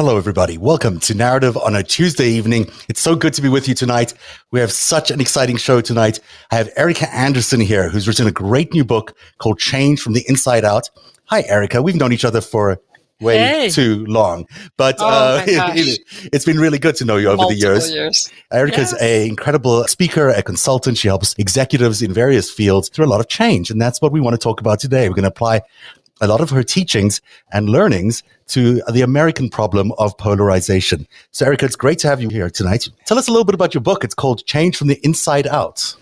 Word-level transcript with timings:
Hello, 0.00 0.16
everybody. 0.16 0.56
Welcome 0.56 0.98
to 1.00 1.12
Narativ 1.12 1.62
on 1.62 1.76
a 1.76 1.82
Tuesday 1.82 2.30
evening. 2.30 2.70
It's 2.88 3.02
so 3.02 3.14
good 3.14 3.34
to 3.34 3.42
be 3.42 3.50
with 3.50 3.68
you 3.68 3.74
tonight. 3.74 4.14
We 4.50 4.58
have 4.58 4.72
such 4.72 5.10
an 5.10 5.20
exciting 5.20 5.58
show 5.58 5.82
tonight. 5.82 6.20
I 6.50 6.56
have 6.56 6.70
Erika 6.74 7.14
Andersen 7.14 7.60
here, 7.60 7.90
who's 7.90 8.08
written 8.08 8.26
a 8.26 8.32
great 8.32 8.72
new 8.72 8.82
book 8.82 9.14
called 9.36 9.58
Change 9.58 10.00
from 10.00 10.14
the 10.14 10.24
Inside 10.26 10.64
Out. 10.64 10.88
Hi, 11.26 11.42
Erika. 11.46 11.82
We've 11.82 11.96
known 11.96 12.14
each 12.14 12.24
other 12.24 12.40
for 12.40 12.80
way 13.20 13.36
hey. 13.36 13.68
too 13.68 14.06
long, 14.06 14.46
but 14.78 14.96
oh 14.98 15.06
uh, 15.06 15.44
it, 15.46 16.00
has 16.32 16.46
been 16.46 16.58
really 16.58 16.78
good 16.78 16.96
to 16.96 17.04
know 17.04 17.18
you 17.18 17.28
over 17.28 17.36
Multiple 17.36 17.60
the 17.60 17.66
years. 17.66 17.92
years. 17.92 18.30
Erika's 18.50 18.94
Yeah. 18.98 19.06
a 19.06 19.28
incredible 19.28 19.84
speaker, 19.84 20.30
a 20.30 20.42
consultant. 20.42 20.96
She 20.96 21.08
helps 21.08 21.34
executives 21.36 22.00
in 22.00 22.14
various 22.14 22.50
fields 22.50 22.88
through 22.88 23.04
a 23.04 23.10
lot 23.10 23.20
of 23.20 23.28
change. 23.28 23.70
And 23.70 23.78
that's 23.78 24.00
what 24.00 24.12
we 24.12 24.20
want 24.22 24.32
to 24.32 24.42
talk 24.42 24.60
about 24.60 24.80
today. 24.80 25.10
We're 25.10 25.14
going 25.14 25.24
to 25.24 25.28
apply 25.28 25.60
a 26.20 26.26
lot 26.26 26.40
of 26.40 26.50
her 26.50 26.62
teachings 26.62 27.20
and 27.52 27.68
learnings 27.68 28.22
to 28.48 28.82
the 28.92 29.02
American 29.02 29.48
problem 29.48 29.92
of 29.98 30.16
polarization. 30.18 31.06
So, 31.30 31.46
Erika, 31.46 31.66
it's 31.66 31.76
great 31.76 31.98
to 32.00 32.08
have 32.08 32.20
you 32.20 32.28
here 32.28 32.50
tonight. 32.50 32.88
Tell 33.06 33.18
us 33.18 33.28
a 33.28 33.30
little 33.30 33.44
bit 33.44 33.54
about 33.54 33.74
your 33.74 33.80
book. 33.80 34.04
It's 34.04 34.14
called 34.14 34.44
Change 34.46 34.76
from 34.76 34.88
the 34.88 35.00
Inside 35.04 35.46
Out. 35.46 35.96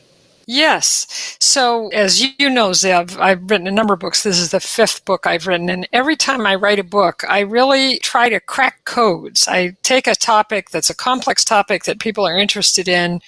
Yes. 0.50 1.36
So, 1.40 1.88
as 1.88 2.22
you 2.38 2.48
know, 2.48 2.70
Zev, 2.70 3.18
I've 3.18 3.50
written 3.50 3.66
a 3.66 3.70
number 3.70 3.92
of 3.92 4.00
books. 4.00 4.22
This 4.22 4.38
is 4.38 4.50
the 4.50 4.60
fifth 4.60 5.04
book 5.04 5.26
I've 5.26 5.46
written. 5.46 5.68
And 5.68 5.86
every 5.92 6.16
time 6.16 6.46
I 6.46 6.54
write 6.54 6.78
a 6.78 6.84
book, 6.84 7.22
I 7.28 7.40
really 7.40 7.98
try 7.98 8.30
to 8.30 8.40
crack 8.40 8.86
codes. 8.86 9.46
I 9.46 9.76
take 9.82 10.06
a 10.06 10.14
topic 10.14 10.70
that's 10.70 10.88
a 10.88 10.94
complex 10.94 11.44
topic 11.44 11.84
that 11.84 12.00
people 12.00 12.26
are 12.26 12.38
interested 12.38 12.88
in, 12.88 13.20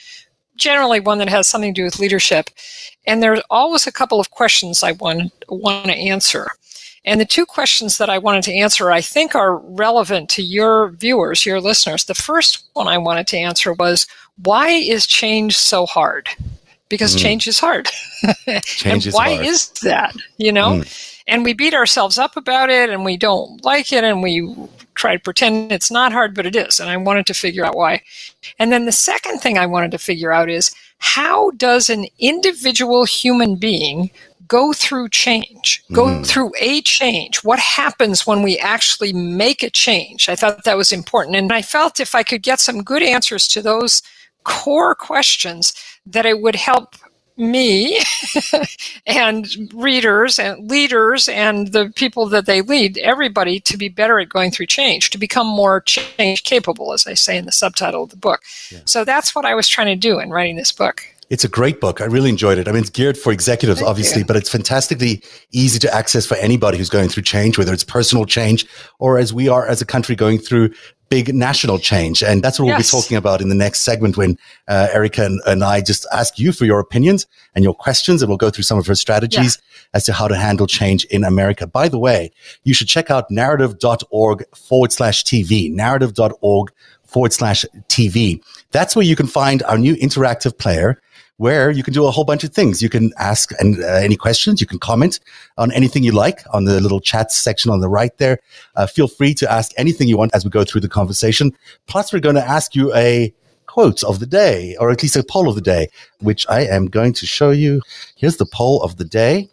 generally 0.57 0.99
one 0.99 1.19
that 1.19 1.29
has 1.29 1.47
something 1.47 1.75
to 1.75 1.81
do 1.83 1.85
with 1.85 1.99
leadership. 1.99 2.49
And 3.07 3.23
there's 3.23 3.43
always 3.51 3.87
a 3.87 3.93
couple 3.93 4.19
of 4.19 4.31
questions 4.31 4.83
I 4.83 4.93
want, 4.93 5.31
want 5.51 5.89
to 5.89 5.93
answer. 5.93 6.49
And 7.05 7.21
the 7.21 7.25
two 7.25 7.47
questions 7.47 7.97
that 7.99 8.11
I 8.11 8.19
wanted 8.19 8.43
to 8.45 8.53
answer, 8.55 8.91
I 8.91 9.01
think, 9.01 9.35
are 9.35 9.57
relevant 9.57 10.29
to 10.31 10.43
your 10.43 10.91
viewers, 10.91 11.47
your 11.47 11.61
listeners. 11.61 12.05
The 12.05 12.15
first 12.15 12.65
one 12.75 12.89
I 12.89 12.99
wanted 12.99 13.27
to 13.29 13.39
answer 13.39 13.73
was 13.73 14.07
why 14.43 14.69
is 14.69 15.07
change 15.07 15.57
so 15.57 15.87
hard? 15.87 16.29
Because 16.91 17.15
Mm. 17.17 17.21
change 17.21 17.47
is 17.49 17.59
hard. 17.61 17.89
Change 18.65 19.07
and 19.07 19.15
why 19.15 19.35
hard. 19.35 19.47
is 19.47 19.69
that? 19.83 20.15
You 20.39 20.53
know? 20.53 20.83
And 21.29 21.45
we 21.45 21.53
beat 21.55 21.73
ourselves 21.73 22.19
up 22.19 22.37
about 22.37 22.69
it 22.71 22.91
and 22.91 23.05
we 23.05 23.17
don't 23.17 23.65
like 23.65 23.93
it 23.93 24.03
and 24.05 24.23
we 24.23 24.55
try 24.97 25.15
to 25.15 25.21
pretend 25.23 25.71
it's 25.73 25.91
not 25.91 26.13
hard, 26.13 26.35
but 26.35 26.45
it 26.47 26.57
is. 26.57 26.81
And 26.81 26.91
I 26.91 26.97
wanted 26.97 27.27
to 27.29 27.35
figure 27.35 27.65
out 27.65 27.77
why. 27.77 28.03
And 28.59 28.73
then 28.73 28.85
the 28.87 28.93
second 28.93 29.39
thing 29.39 29.57
I 29.57 29.67
wanted 29.67 29.93
to 29.93 29.99
figure 29.99 30.33
out 30.33 30.51
is 30.51 30.75
how 31.01 31.51
does 31.53 31.91
an 31.91 32.07
individual 32.19 33.05
human 33.05 33.57
being 33.57 34.11
go 34.47 34.73
through 34.73 35.09
change, 35.09 35.83
go 35.93 36.07
Mm. 36.07 36.27
through 36.27 36.53
a 36.61 36.83
change? 36.83 37.43
What 37.43 37.59
happens 37.59 38.27
when 38.27 38.43
we 38.43 38.59
actually 38.59 39.13
make 39.13 39.63
a 39.63 39.71
change? 39.71 40.29
I 40.29 40.37
thought 40.37 40.65
that 40.65 40.77
was 40.77 40.93
important. 40.93 41.37
And 41.37 41.53
I 41.53 41.63
felt 41.63 42.01
if 42.01 42.15
I 42.15 42.23
could 42.23 42.43
get 42.43 42.61
some 42.61 42.83
good 42.83 43.03
answers 43.03 43.49
to 43.49 43.63
those 43.63 44.03
core 44.45 44.95
questions, 44.95 45.73
that 46.07 46.27
it 46.27 46.41
would 46.41 46.57
help 46.57 46.97
me 47.41 48.01
and 49.07 49.49
readers 49.75 50.39
and 50.39 50.71
leaders 50.71 51.29
and 51.29 51.69
the 51.69 51.93
people 51.97 52.27
that 52.29 52.47
they 52.47 52.63
lead, 52.63 52.99
everybody 52.99 53.59
to 53.61 53.77
be 53.77 53.89
better 53.89 54.21
at 54.21 54.29
going 54.29 54.51
through 54.51 54.67
change, 54.67 55.11
to 55.11 55.19
become 55.19 55.47
more 55.47 55.81
change 55.81 56.45
capable, 56.45 56.93
as 56.93 57.07
I 57.07 57.15
say 57.15 57.37
in 57.37 57.47
the 57.47 57.53
subtitle 57.53 58.05
of 58.05 58.11
the 58.11 58.17
book. 58.17 58.43
So 58.85 59.05
that's 59.05 59.35
what 59.35 59.45
I 59.45 59.55
was 59.55 59.67
trying 59.67 59.89
to 59.89 59.97
do 59.97 60.21
in 60.21 60.31
writing 60.31 60.57
this 60.57 60.73
book. 60.73 61.03
It's 61.31 61.45
a 61.45 61.49
great 61.49 61.81
book. 61.81 62.01
I 62.01 62.07
really 62.07 62.29
enjoyed 62.29 62.59
it. 62.59 62.67
I 62.67 62.73
mean, 62.73 62.81
it's 62.81 62.91
geared 62.91 63.17
for 63.17 63.33
executives, 63.33 63.79
Thank 63.79 63.89
obviously, 63.89 64.23
you. 64.23 64.27
but 64.27 64.35
it's 64.35 64.51
fantastically 64.51 65.23
easy 65.53 65.79
to 65.79 65.95
access 65.95 66.27
for 66.27 66.37
anybody 66.37 66.77
who's 66.77 66.91
going 66.91 67.09
through 67.09 67.23
change, 67.23 67.57
whether 67.57 67.73
it's 67.73 67.85
personal 67.85 68.25
change 68.25 68.67
or 68.99 69.17
as 69.17 69.33
we 69.33 69.49
are 69.49 69.65
as 69.65 69.81
a 69.81 69.87
country 69.87 70.17
going 70.17 70.39
through 70.39 70.71
big 71.11 71.35
national 71.35 71.79
change. 71.79 72.23
And 72.23 72.43
that's 72.43 72.59
what 72.59 72.67
we'll 72.67 72.77
be 72.77 72.85
talking 72.85 73.17
about 73.17 73.41
in 73.41 73.49
the 73.49 73.55
next 73.55 73.81
segment 73.81 74.17
when 74.17 74.39
uh, 74.69 74.89
Erika 74.93 75.27
and, 75.27 75.41
and 75.45 75.65
I 75.65 75.81
just 75.81 76.07
ask 76.13 76.39
you 76.39 76.53
for 76.53 76.65
your 76.65 76.79
opinions 76.79 77.27
and 77.55 77.65
your 77.65 77.75
questions, 77.75 78.23
and 78.23 78.29
we'll 78.29 78.39
go 78.39 78.49
through 78.49 78.63
some 78.63 78.79
of 78.79 78.87
her 78.87 78.95
strategies 78.95 79.59
as 79.93 80.05
to 80.05 80.13
how 80.13 80.29
to 80.29 80.37
handle 80.37 80.69
change 80.69 81.05
in 81.07 81.25
America. 81.25 81.67
By 81.67 81.89
the 81.89 81.99
way, 81.99 82.31
you 82.63 82.73
should 82.73 82.87
check 82.87 83.11
out 83.11 83.29
narativ.org 83.29 84.45
forward 84.55 84.93
slash 84.93 85.25
TV, 85.25 85.75
narativ.org 85.75 86.71
forward 87.03 87.33
slash 87.33 87.65
TV. 87.89 88.41
That's 88.71 88.95
where 88.95 89.05
you 89.05 89.17
can 89.17 89.27
find 89.27 89.65
our 89.65 89.79
new 89.79 89.97
interactive 89.97 90.59
player 90.59 91.01
where 91.41 91.71
you 91.71 91.83
can 91.83 91.95
do 91.95 92.07
a 92.07 92.11
whole 92.11 92.25
bunch 92.25 92.45
of 92.45 92.53
things. 92.53 92.83
You 92.83 92.91
can 92.91 93.15
ask 93.19 93.51
uh, 93.55 93.87
any 94.07 94.15
questions. 94.15 94.61
You 94.61 94.67
can 94.67 94.79
comment 94.79 95.21
on 95.57 95.73
anything 95.73 96.03
you 96.05 96.13
like 96.13 96.43
on 96.53 96.65
the 96.67 96.79
little 96.83 97.01
chat 97.01 97.33
section 97.33 97.71
on 97.71 97.81
the 97.81 97.89
right 97.89 98.15
there. 98.19 98.41
Uh, 98.77 98.87
feel 98.87 99.09
free 99.09 99.33
to 99.33 99.51
ask 99.51 99.73
anything 99.79 100.07
you 100.07 100.19
want 100.19 100.35
as 100.35 100.45
we 100.45 100.51
go 100.51 100.65
through 100.65 100.83
the 100.83 100.89
conversation. 100.89 101.57
Plus, 101.87 102.13
we're 102.13 102.21
going 102.21 102.35
to 102.35 102.47
ask 102.47 102.75
you 102.75 102.95
a 102.95 103.33
quote 103.65 104.05
of 104.05 104.21
the 104.21 104.27
day, 104.27 104.77
or 104.79 104.91
at 104.91 105.03
least 105.03 105.17
a 105.17 105.23
poll 105.23 105.49
of 105.49 105.55
the 105.55 105.63
day, 105.63 105.89
which 106.19 106.47
I 106.51 106.61
am 106.67 106.85
going 106.89 107.15
to 107.15 107.25
show 107.25 107.53
you. 107.53 107.81
Here's 108.17 108.37
the 108.37 108.45
poll 108.45 108.83
of 108.83 108.99
the 108.99 109.07
day 109.07 109.49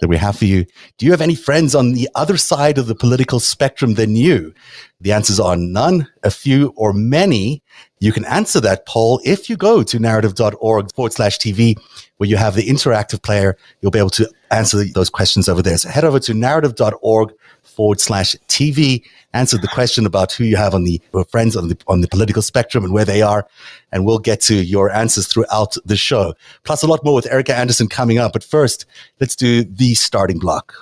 that 0.00 0.08
we 0.08 0.16
have 0.16 0.36
for 0.36 0.44
you. 0.44 0.64
Do 0.98 1.06
you 1.06 1.12
have 1.12 1.20
any 1.20 1.34
friends 1.34 1.74
on 1.74 1.92
the 1.92 2.08
other 2.14 2.36
side 2.36 2.78
of 2.78 2.86
the 2.86 2.94
political 2.94 3.40
spectrum 3.40 3.94
than 3.94 4.16
you? 4.16 4.52
The 5.00 5.12
answers 5.12 5.38
are 5.38 5.56
none, 5.56 6.08
a 6.22 6.30
few, 6.30 6.72
or 6.76 6.92
many. 6.92 7.62
You 8.00 8.12
can 8.12 8.24
answer 8.24 8.60
that 8.60 8.86
poll 8.86 9.20
if 9.24 9.48
you 9.48 9.56
go 9.56 9.82
to 9.82 9.98
narativ.org 9.98 10.94
forward 10.94 11.12
slash 11.12 11.38
TV, 11.38 11.76
where 12.16 12.28
you 12.28 12.36
have 12.36 12.54
the 12.54 12.68
interactive 12.68 13.22
player. 13.22 13.56
You'll 13.80 13.90
be 13.90 13.98
able 13.98 14.10
to 14.10 14.30
answer 14.50 14.84
those 14.84 15.10
questions 15.10 15.48
over 15.48 15.62
there. 15.62 15.78
So 15.78 15.88
head 15.88 16.04
over 16.04 16.18
to 16.20 16.32
narativ.org 16.32 17.32
forward 17.74 18.00
slash 18.00 18.34
TV, 18.48 19.04
answer 19.32 19.58
the 19.58 19.68
question 19.68 20.06
about 20.06 20.32
who 20.32 20.44
you 20.44 20.56
have 20.56 20.74
on 20.74 20.84
the 20.84 21.00
friends 21.28 21.56
on 21.56 21.68
the 21.68 21.76
on 21.86 22.00
the 22.00 22.08
political 22.08 22.42
spectrum 22.42 22.84
and 22.84 22.92
where 22.92 23.04
they 23.04 23.22
are, 23.22 23.46
and 23.92 24.04
we'll 24.04 24.18
get 24.18 24.40
to 24.42 24.54
your 24.54 24.90
answers 24.90 25.26
throughout 25.26 25.76
the 25.84 25.96
show. 25.96 26.34
Plus 26.62 26.82
a 26.82 26.86
lot 26.86 27.04
more 27.04 27.14
with 27.14 27.30
Erika 27.30 27.54
Andersen 27.54 27.88
coming 27.88 28.18
up. 28.18 28.32
But 28.32 28.44
first, 28.44 28.86
let's 29.20 29.36
do 29.36 29.64
the 29.64 29.94
starting 29.94 30.38
block. 30.38 30.74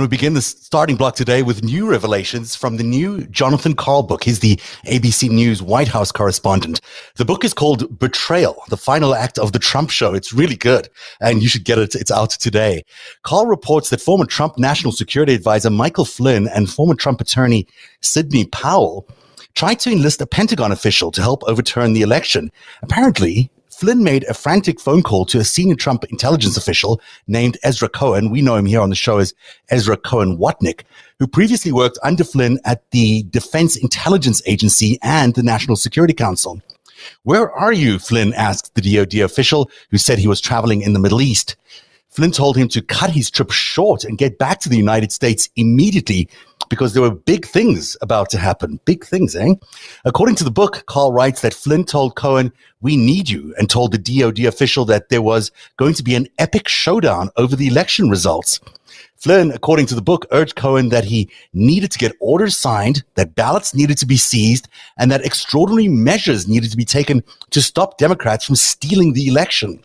And 0.00 0.08
we 0.08 0.16
begin 0.16 0.32
the 0.32 0.40
starting 0.40 0.96
block 0.96 1.14
today 1.14 1.42
with 1.42 1.62
new 1.62 1.86
revelations 1.86 2.56
from 2.56 2.78
the 2.78 2.82
new 2.82 3.26
Jonathan 3.26 3.74
Karl 3.74 4.02
book. 4.02 4.24
He's 4.24 4.40
the 4.40 4.56
ABC 4.86 5.28
News 5.28 5.62
White 5.62 5.88
House 5.88 6.10
correspondent. 6.10 6.80
The 7.16 7.26
book 7.26 7.44
is 7.44 7.52
called 7.52 7.98
Betrayal, 7.98 8.62
the 8.70 8.78
final 8.78 9.14
act 9.14 9.38
of 9.38 9.52
the 9.52 9.58
Trump 9.58 9.90
show. 9.90 10.14
It's 10.14 10.32
really 10.32 10.56
good 10.56 10.88
and 11.20 11.42
you 11.42 11.50
should 11.50 11.64
get 11.64 11.76
it. 11.76 11.94
It's 11.94 12.10
out 12.10 12.30
today. 12.30 12.82
Karl 13.24 13.44
reports 13.44 13.90
that 13.90 14.00
former 14.00 14.24
Trump 14.24 14.56
National 14.56 14.90
Security 14.90 15.34
Advisor 15.34 15.68
Michael 15.68 16.06
Flynn 16.06 16.48
and 16.48 16.70
former 16.70 16.94
Trump 16.94 17.20
attorney 17.20 17.66
Sidney 18.00 18.46
Powell 18.46 19.06
tried 19.54 19.80
to 19.80 19.92
enlist 19.92 20.22
a 20.22 20.26
Pentagon 20.26 20.72
official 20.72 21.10
to 21.10 21.20
help 21.20 21.42
overturn 21.44 21.92
the 21.92 22.00
election. 22.00 22.50
Apparently, 22.80 23.50
Flynn 23.80 24.04
made 24.04 24.24
a 24.24 24.34
frantic 24.34 24.78
phone 24.78 25.02
call 25.02 25.24
to 25.24 25.38
a 25.38 25.44
senior 25.44 25.74
Trump 25.74 26.04
intelligence 26.10 26.58
official 26.58 27.00
named 27.26 27.56
Ezra 27.62 27.88
Cohen. 27.88 28.28
We 28.28 28.42
know 28.42 28.56
him 28.56 28.66
here 28.66 28.82
on 28.82 28.90
the 28.90 28.94
show 28.94 29.16
as 29.16 29.32
Ezra 29.70 29.96
Cohen 29.96 30.36
Watnick, 30.36 30.82
who 31.18 31.26
previously 31.26 31.72
worked 31.72 31.98
under 32.02 32.22
Flynn 32.22 32.60
at 32.66 32.82
the 32.90 33.22
Defense 33.30 33.76
Intelligence 33.76 34.42
Agency 34.44 34.98
and 35.00 35.34
the 35.34 35.42
National 35.42 35.76
Security 35.76 36.12
Council. 36.12 36.60
Where 37.22 37.50
are 37.50 37.72
you? 37.72 37.98
Flynn 37.98 38.34
asked 38.34 38.74
the 38.74 38.82
DoD 38.82 39.14
official 39.20 39.70
who 39.90 39.96
said 39.96 40.18
he 40.18 40.28
was 40.28 40.42
traveling 40.42 40.82
in 40.82 40.92
the 40.92 41.00
Middle 41.00 41.22
East. 41.22 41.56
Flynn 42.10 42.32
told 42.32 42.56
him 42.56 42.68
to 42.68 42.82
cut 42.82 43.10
his 43.10 43.30
trip 43.30 43.52
short 43.52 44.04
and 44.04 44.18
get 44.18 44.38
back 44.38 44.58
to 44.60 44.68
the 44.68 44.76
United 44.76 45.12
States 45.12 45.48
immediately 45.54 46.28
because 46.68 46.92
there 46.92 47.02
were 47.02 47.10
big 47.10 47.46
things 47.46 47.96
about 48.02 48.30
to 48.30 48.38
happen. 48.38 48.80
Big 48.84 49.04
things, 49.04 49.36
eh? 49.36 49.54
According 50.04 50.36
to 50.36 50.44
the 50.44 50.50
book, 50.50 50.84
Karl 50.86 51.12
writes 51.12 51.40
that 51.40 51.54
Flynn 51.54 51.84
told 51.84 52.16
Cohen, 52.16 52.52
We 52.80 52.96
need 52.96 53.28
you, 53.28 53.54
and 53.58 53.68
told 53.68 53.92
the 53.92 53.98
DoD 53.98 54.40
official 54.40 54.84
that 54.86 55.08
there 55.08 55.22
was 55.22 55.50
going 55.76 55.94
to 55.94 56.02
be 56.02 56.14
an 56.14 56.28
epic 56.38 56.68
showdown 56.68 57.30
over 57.36 57.54
the 57.54 57.68
election 57.68 58.08
results. 58.08 58.60
Flynn, 59.16 59.52
according 59.52 59.86
to 59.86 59.94
the 59.94 60.02
book, 60.02 60.26
urged 60.32 60.56
Cohen 60.56 60.88
that 60.88 61.04
he 61.04 61.28
needed 61.52 61.90
to 61.92 61.98
get 61.98 62.16
orders 62.20 62.56
signed, 62.56 63.04
that 63.16 63.34
ballots 63.34 63.74
needed 63.74 63.98
to 63.98 64.06
be 64.06 64.16
seized, 64.16 64.66
and 64.98 65.12
that 65.12 65.24
extraordinary 65.24 65.88
measures 65.88 66.48
needed 66.48 66.70
to 66.70 66.76
be 66.76 66.84
taken 66.84 67.22
to 67.50 67.60
stop 67.60 67.98
Democrats 67.98 68.46
from 68.46 68.56
stealing 68.56 69.12
the 69.12 69.28
election. 69.28 69.80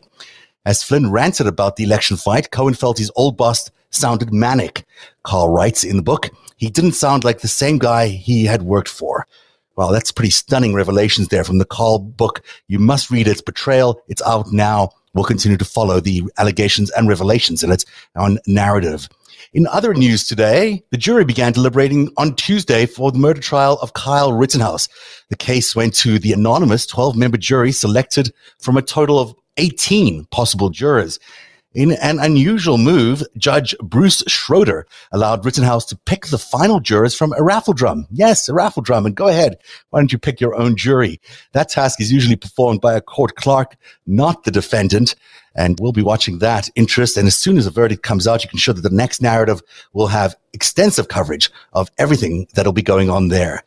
As 0.65 0.81
Flynn 0.81 1.11
ranted 1.11 1.45
about 1.45 1.75
the 1.75 1.83
election 1.83 2.17
fight, 2.17 2.49
Cohen 2.49 2.73
felt 2.73 2.97
his 2.97 3.11
old 3.15 3.37
boss 3.37 3.69
sounded 3.91 4.33
manic. 4.33 4.83
Karl 5.23 5.49
writes 5.49 5.83
in 5.83 5.95
the 5.95 6.01
book, 6.01 6.31
he 6.57 6.69
didn't 6.69 6.93
sound 6.93 7.23
like 7.23 7.41
the 7.41 7.47
same 7.47 7.77
guy 7.77 8.07
he 8.07 8.45
had 8.45 8.63
worked 8.63 8.89
for. 8.89 9.27
Wow, 9.75 9.91
that's 9.91 10.11
pretty 10.11 10.31
stunning 10.31 10.73
revelations 10.73 11.27
there 11.27 11.43
from 11.43 11.59
the 11.59 11.65
Karl 11.65 11.99
book. 11.99 12.41
You 12.67 12.79
must 12.79 13.11
read 13.11 13.27
its 13.27 13.41
betrayal. 13.41 14.01
It's 14.07 14.21
out 14.23 14.51
now. 14.51 14.89
We'll 15.13 15.25
continue 15.25 15.57
to 15.57 15.65
follow 15.65 15.99
the 15.99 16.23
allegations 16.37 16.89
and 16.91 17.07
revelations 17.07 17.63
in 17.63 17.71
it 17.71 17.85
on 18.15 18.39
Narativ. 18.47 19.09
In 19.53 19.67
other 19.67 19.93
news 19.93 20.25
today, 20.25 20.83
the 20.91 20.97
jury 20.97 21.25
began 21.25 21.53
deliberating 21.53 22.09
on 22.17 22.35
Tuesday 22.35 22.85
for 22.85 23.11
the 23.11 23.19
murder 23.19 23.39
trial 23.39 23.77
of 23.81 23.93
Kyle 23.93 24.33
Rittenhouse. 24.33 24.89
The 25.29 25.37
case 25.37 25.75
went 25.75 25.93
to 25.95 26.19
the 26.19 26.33
anonymous 26.33 26.85
12 26.87 27.15
member 27.15 27.37
jury 27.37 27.71
selected 27.71 28.33
from 28.59 28.77
a 28.77 28.81
total 28.81 29.19
of 29.19 29.35
18 29.57 30.25
possible 30.25 30.69
jurors. 30.69 31.19
In 31.75 31.91
an 31.91 32.19
unusual 32.19 32.77
move, 32.77 33.21
Judge 33.35 33.75
Bruce 33.79 34.23
Schroeder 34.27 34.87
allowed 35.11 35.43
Rittenhouse 35.43 35.83
to 35.87 35.99
pick 36.05 36.27
the 36.27 36.37
final 36.37 36.79
jurors 36.79 37.13
from 37.13 37.33
a 37.33 37.43
raffle 37.43 37.73
drum. 37.73 38.07
Yes, 38.11 38.47
a 38.47 38.53
raffle 38.53 38.81
drum. 38.81 39.05
And 39.05 39.13
go 39.13 39.27
ahead. 39.27 39.57
Why 39.89 39.99
don't 39.99 40.13
you 40.13 40.17
pick 40.17 40.39
your 40.39 40.55
own 40.55 40.77
jury? 40.77 41.19
That 41.51 41.67
task 41.67 41.99
is 41.99 42.13
usually 42.13 42.37
performed 42.37 42.79
by 42.79 42.93
a 42.93 43.01
court 43.01 43.35
clerk, 43.35 43.75
not 44.07 44.45
the 44.45 44.51
defendant. 44.51 45.15
And 45.53 45.77
we'll 45.81 45.91
be 45.91 46.01
watching 46.01 46.39
that 46.39 46.69
interest. 46.75 47.17
And 47.17 47.27
as 47.27 47.35
soon 47.35 47.57
as 47.57 47.67
a 47.67 47.71
verdict 47.71 48.03
comes 48.03 48.25
out, 48.25 48.41
you 48.41 48.49
can 48.49 48.59
show 48.59 48.71
that 48.71 48.81
the 48.81 48.89
next 48.89 49.21
narrative 49.21 49.61
will 49.91 50.07
have 50.07 50.37
extensive 50.53 51.09
coverage 51.09 51.51
of 51.73 51.91
everything 51.97 52.47
that'll 52.53 52.71
be 52.71 52.81
going 52.83 53.09
on 53.09 53.27
there. 53.27 53.65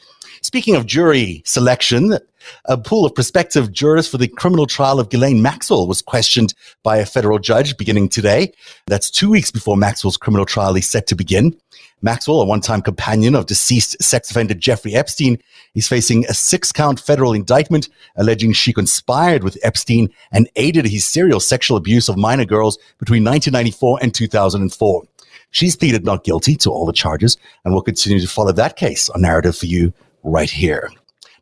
Speaking 0.48 0.76
of 0.76 0.86
jury 0.86 1.42
selection, 1.44 2.16
a 2.64 2.78
pool 2.78 3.04
of 3.04 3.14
prospective 3.14 3.70
jurors 3.70 4.08
for 4.08 4.16
the 4.16 4.28
criminal 4.28 4.64
trial 4.64 4.98
of 4.98 5.10
Ghislaine 5.10 5.42
Maxwell 5.42 5.86
was 5.86 6.00
questioned 6.00 6.54
by 6.82 6.96
a 6.96 7.04
federal 7.04 7.38
judge 7.38 7.76
beginning 7.76 8.08
today. 8.08 8.54
That's 8.86 9.10
two 9.10 9.28
weeks 9.28 9.50
before 9.50 9.76
Maxwell's 9.76 10.16
criminal 10.16 10.46
trial 10.46 10.74
is 10.74 10.88
set 10.88 11.06
to 11.08 11.14
begin. 11.14 11.54
Maxwell, 12.00 12.40
a 12.40 12.46
one-time 12.46 12.80
companion 12.80 13.34
of 13.34 13.44
deceased 13.44 14.02
sex 14.02 14.30
offender 14.30 14.54
Jeffrey 14.54 14.94
Epstein, 14.94 15.36
is 15.74 15.86
facing 15.86 16.24
a 16.24 16.32
six-count 16.32 16.98
federal 16.98 17.34
indictment 17.34 17.90
alleging 18.16 18.54
she 18.54 18.72
conspired 18.72 19.44
with 19.44 19.58
Epstein 19.62 20.08
and 20.32 20.48
aided 20.56 20.86
his 20.86 21.06
serial 21.06 21.40
sexual 21.40 21.76
abuse 21.76 22.08
of 22.08 22.16
minor 22.16 22.46
girls 22.46 22.78
between 22.98 23.22
1994 23.22 23.98
and 24.00 24.14
2004. 24.14 25.02
She's 25.50 25.76
pleaded 25.76 26.06
not 26.06 26.24
guilty 26.24 26.56
to 26.56 26.70
all 26.70 26.86
the 26.86 26.94
charges 26.94 27.36
and 27.66 27.74
will 27.74 27.82
continue 27.82 28.20
to 28.20 28.26
follow 28.26 28.52
that 28.52 28.76
case 28.76 29.10
on 29.10 29.20
Narativ 29.20 29.60
for 29.60 29.66
you 29.66 29.92
right 30.22 30.50
here. 30.50 30.90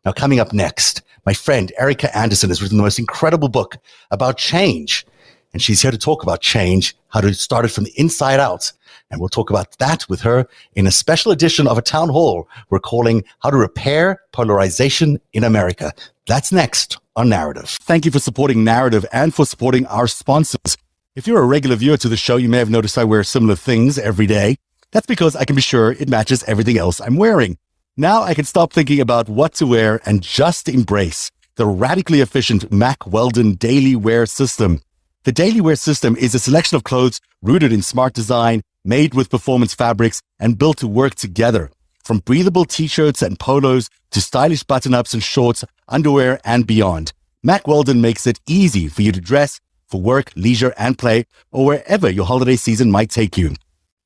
Now, 0.05 0.11
coming 0.11 0.39
up 0.39 0.53
next, 0.53 1.01
my 1.25 1.33
friend 1.33 1.71
Erika 1.77 2.15
Andersen 2.17 2.49
has 2.49 2.61
written 2.61 2.77
the 2.77 2.83
most 2.83 2.99
incredible 2.99 3.49
book 3.49 3.77
about 4.11 4.37
change. 4.37 5.05
And 5.53 5.61
she's 5.61 5.81
here 5.81 5.91
to 5.91 5.97
talk 5.97 6.23
about 6.23 6.41
change, 6.41 6.95
how 7.09 7.21
to 7.21 7.33
start 7.33 7.65
it 7.65 7.71
from 7.71 7.83
the 7.83 7.99
inside 7.99 8.39
out. 8.39 8.71
And 9.09 9.19
we'll 9.19 9.29
talk 9.29 9.49
about 9.49 9.77
that 9.79 10.07
with 10.09 10.21
her 10.21 10.47
in 10.75 10.87
a 10.87 10.91
special 10.91 11.31
edition 11.31 11.67
of 11.67 11.77
a 11.77 11.81
town 11.81 12.09
hall 12.09 12.47
we're 12.69 12.79
calling 12.79 13.23
How 13.39 13.49
to 13.49 13.57
Repair 13.57 14.21
Polarization 14.33 15.19
in 15.33 15.43
America. 15.43 15.93
That's 16.27 16.51
next 16.51 16.97
on 17.15 17.27
Narativ. 17.27 17.77
Thank 17.79 18.05
you 18.05 18.11
for 18.11 18.19
supporting 18.19 18.65
Narativ 18.65 19.05
and 19.11 19.33
for 19.33 19.45
supporting 19.45 19.85
our 19.87 20.07
sponsors. 20.07 20.77
If 21.15 21.25
you're 21.25 21.41
a 21.41 21.45
regular 21.45 21.75
viewer 21.75 21.97
to 21.97 22.09
the 22.09 22.17
show, 22.17 22.35
you 22.35 22.49
may 22.49 22.59
have 22.59 22.69
noticed 22.69 22.97
I 22.97 23.03
wear 23.03 23.23
similar 23.23 23.55
things 23.55 23.97
every 23.97 24.27
day. 24.27 24.57
That's 24.91 25.07
because 25.07 25.35
I 25.35 25.45
can 25.45 25.55
be 25.55 25.61
sure 25.61 25.91
it 25.93 26.09
matches 26.09 26.43
everything 26.43 26.77
else 26.77 27.01
I'm 27.01 27.15
wearing. 27.15 27.57
Now 27.99 28.21
I 28.21 28.35
can 28.35 28.45
stop 28.45 28.71
thinking 28.71 28.99
about 28.99 29.27
what 29.27 29.55
to 29.55 29.65
wear 29.65 29.99
and 30.05 30.21
just 30.21 30.69
embrace 30.69 31.31
the 31.55 31.65
radically 31.65 32.21
efficient 32.21 32.71
Mack 32.71 33.07
Weldon 33.07 33.55
Daily 33.55 33.95
Wear 33.95 34.27
System. 34.27 34.81
The 35.23 35.31
Daily 35.31 35.61
Wear 35.61 35.75
System 35.75 36.15
is 36.15 36.35
a 36.35 36.39
selection 36.39 36.75
of 36.75 36.83
clothes 36.83 37.19
rooted 37.41 37.73
in 37.73 37.81
smart 37.81 38.13
design, 38.13 38.61
made 38.85 39.15
with 39.15 39.31
performance 39.31 39.73
fabrics, 39.73 40.21
and 40.39 40.59
built 40.59 40.77
to 40.77 40.87
work 40.87 41.15
together. 41.15 41.71
From 42.03 42.19
breathable 42.19 42.65
t-shirts 42.65 43.23
and 43.23 43.39
polos 43.39 43.89
to 44.11 44.21
stylish 44.21 44.61
button-ups 44.61 45.15
and 45.15 45.23
shorts, 45.23 45.65
underwear, 45.87 46.39
and 46.45 46.67
beyond. 46.67 47.13
Mack 47.41 47.67
Weldon 47.67 47.99
makes 47.99 48.27
it 48.27 48.39
easy 48.47 48.87
for 48.89 49.01
you 49.01 49.11
to 49.11 49.19
dress 49.19 49.59
for 49.87 49.99
work, 49.99 50.31
leisure, 50.35 50.75
and 50.77 50.99
play, 50.99 51.25
or 51.51 51.65
wherever 51.65 52.11
your 52.11 52.27
holiday 52.27 52.57
season 52.57 52.91
might 52.91 53.09
take 53.09 53.39
you. 53.39 53.55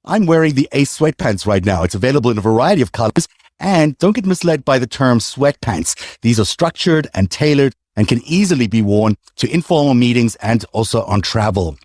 I'm 0.05 0.25
wearing 0.25 0.55
the 0.55 0.69
Ace 0.71 0.97
sweatpants 0.97 1.45
right 1.45 1.65
now. 1.65 1.83
It's 1.83 1.93
available 1.93 2.31
in 2.31 2.37
a 2.37 2.41
variety 2.41 2.81
of 2.81 2.93
colors 2.93 3.27
and 3.61 3.97
don't 3.99 4.15
get 4.15 4.25
misled 4.25 4.65
by 4.65 4.79
the 4.79 4.87
term 4.87 5.19
sweatpants. 5.19 6.19
These 6.21 6.39
are 6.39 6.45
structured 6.45 7.07
and 7.13 7.31
tailored 7.31 7.73
and 7.95 8.07
can 8.07 8.21
easily 8.25 8.67
be 8.67 8.81
worn 8.81 9.15
to 9.37 9.49
informal 9.49 9.93
meetings 9.93 10.35
and 10.37 10.65
also 10.73 11.03
on 11.03 11.21
travel. 11.21 11.77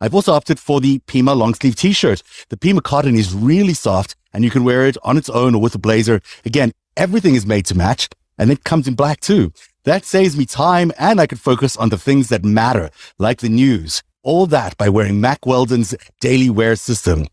I've 0.00 0.14
also 0.14 0.32
opted 0.32 0.58
for 0.58 0.80
the 0.80 0.98
Pima 1.06 1.34
long 1.34 1.54
sleeve 1.54 1.76
t-shirt. 1.76 2.22
The 2.48 2.56
Pima 2.56 2.80
cotton 2.82 3.16
is 3.16 3.34
really 3.34 3.74
soft 3.74 4.16
and 4.32 4.44
you 4.44 4.50
can 4.50 4.64
wear 4.64 4.86
it 4.86 4.96
on 5.02 5.16
its 5.16 5.30
own 5.30 5.54
or 5.54 5.60
with 5.60 5.74
a 5.74 5.78
blazer. 5.78 6.20
Again, 6.44 6.72
everything 6.96 7.34
is 7.34 7.46
made 7.46 7.66
to 7.66 7.76
match 7.76 8.08
and 8.38 8.50
it 8.50 8.64
comes 8.64 8.88
in 8.88 8.94
black 8.94 9.20
too. 9.20 9.52
That 9.84 10.04
saves 10.04 10.36
me 10.36 10.46
time 10.46 10.92
and 10.98 11.20
I 11.20 11.26
can 11.26 11.38
focus 11.38 11.76
on 11.76 11.90
the 11.90 11.98
things 11.98 12.28
that 12.28 12.44
matter, 12.44 12.90
like 13.18 13.40
the 13.40 13.48
news. 13.48 14.02
All 14.22 14.46
that 14.46 14.76
by 14.76 14.88
wearing 14.88 15.20
Mack 15.20 15.46
Weldon's 15.46 15.94
daily 16.20 16.50
wear 16.50 16.76
system. 16.76 17.26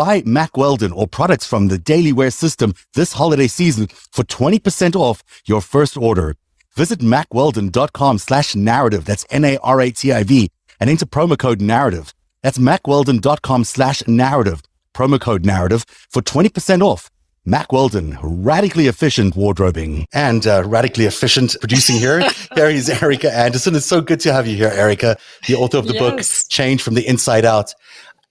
Buy 0.00 0.22
Mack 0.24 0.56
Weldon 0.56 0.92
or 0.92 1.06
products 1.06 1.46
from 1.46 1.68
the 1.68 1.76
Daily 1.76 2.10
Wear 2.10 2.30
system 2.30 2.72
this 2.94 3.12
holiday 3.12 3.46
season 3.46 3.88
for 4.10 4.22
20% 4.22 4.96
off 4.96 5.22
your 5.44 5.60
first 5.60 5.94
order. 5.94 6.36
Visit 6.74 7.00
mackweldon.com 7.00 8.16
slash 8.16 8.54
narativ. 8.54 9.04
That's 9.04 9.26
N-A-R-A-T-I-V 9.28 10.50
and 10.80 10.88
enter 10.88 11.04
promo 11.04 11.38
code 11.38 11.58
narativ. 11.58 12.14
That's 12.42 12.56
mackweldon.com 12.56 13.64
slash 13.64 14.00
narativ. 14.04 14.62
Promo 14.94 15.20
code 15.20 15.42
narativ 15.42 15.84
for 16.08 16.22
20% 16.22 16.80
off. 16.80 17.10
Mack 17.44 17.70
Weldon, 17.72 18.16
radically 18.22 18.86
efficient 18.86 19.34
wardrobing 19.34 20.06
and 20.14 20.46
uh, 20.46 20.62
radically 20.64 21.06
efficient 21.06 21.56
producing 21.60 21.96
here. 21.96 22.20
here 22.54 22.66
is 22.66 22.88
Erika 22.88 23.30
Andersen. 23.34 23.74
It's 23.74 23.86
so 23.86 24.00
good 24.00 24.20
to 24.20 24.32
have 24.32 24.46
you 24.46 24.56
here, 24.56 24.72
Erika, 24.72 25.18
the 25.46 25.56
author 25.56 25.78
of 25.78 25.88
the 25.88 25.94
yes. 25.94 26.00
book 26.00 26.48
Change 26.50 26.82
from 26.82 26.94
the 26.94 27.06
Inside 27.06 27.44
Out 27.44 27.74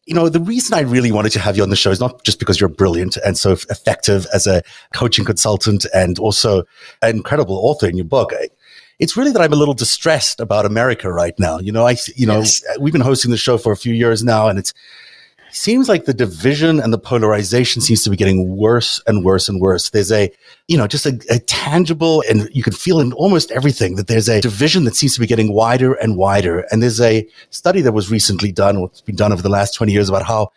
you 0.10 0.16
know, 0.16 0.28
the 0.28 0.40
reason 0.40 0.74
I 0.74 0.82
really 0.82 1.12
wanted 1.12 1.32
to 1.34 1.40
have 1.40 1.56
you 1.56 1.62
on 1.62 1.70
the 1.70 1.76
show 1.76 1.92
is 1.92 2.00
not 2.00 2.24
just 2.24 2.40
because 2.40 2.60
you're 2.60 2.68
brilliant 2.68 3.16
and 3.18 3.38
so 3.38 3.52
effective 3.52 4.26
as 4.34 4.48
a 4.48 4.64
coaching 4.92 5.24
consultant 5.24 5.86
and 5.94 6.18
also 6.18 6.64
an 7.04 7.18
incredible 7.18 7.58
author 7.58 7.88
in 7.88 7.96
your 7.96 8.08
book. 8.08 8.34
It's 8.98 9.16
really 9.16 9.32
that 9.32 9.42
I'm 9.42 9.54
a 9.54 9.56
little 9.56 9.76
distressed 9.76 10.40
about 10.40 10.66
America 10.66 11.12
right 11.12 11.38
now. 11.38 11.60
You 11.60 11.72
know, 11.72 11.86
I, 11.86 11.96
you 12.16 12.26
know, 12.26 12.40
yes. 12.40 12.64
we've 12.80 12.92
been 12.92 13.04
hosting 13.04 13.30
the 13.30 13.38
show 13.38 13.60
for 13.60 13.72
a 13.72 13.78
few 13.78 13.94
years 13.94 14.24
now 14.24 14.48
and 14.48 14.58
it's, 14.58 14.74
seems 15.52 15.90
like 15.90 16.06
the 16.06 16.14
division 16.14 16.80
and 16.80 16.94
the 16.94 16.98
polarization 16.98 17.82
seems 17.82 18.04
to 18.04 18.10
be 18.10 18.16
getting 18.16 18.56
worse 18.56 19.02
and 19.08 19.24
worse 19.24 19.50
and 19.50 19.60
worse. 19.62 19.90
There's 19.90 20.12
a, 20.12 20.32
you 20.68 20.78
know, 20.78 20.88
just 20.88 21.06
a, 21.06 21.20
a, 21.30 21.40
tangible, 21.40 22.24
and 22.30 22.50
you 22.54 22.64
can 22.64 22.74
feel 22.74 23.00
in 23.00 23.14
almost 23.14 23.52
everything 23.52 23.96
that 23.96 24.08
there's 24.08 24.30
a 24.30 24.42
division 24.42 24.84
that 24.86 24.96
seems 24.96 25.14
to 25.16 25.20
be 25.20 25.28
getting 25.28 25.54
wider 25.54 25.94
and 25.94 26.18
wider. 26.18 26.66
And 26.72 26.82
there's 26.82 27.02
a 27.02 27.28
study 27.50 27.82
that 27.82 27.92
was 27.92 28.12
recently 28.12 28.52
done, 28.52 28.78
it's 28.84 29.02
been 29.02 29.16
done 29.16 29.32
over 29.34 29.42
the 29.42 29.50
last 29.50 29.74
20 29.74 29.92
years 29.92 30.10
about 30.10 30.26
how 30.26 30.52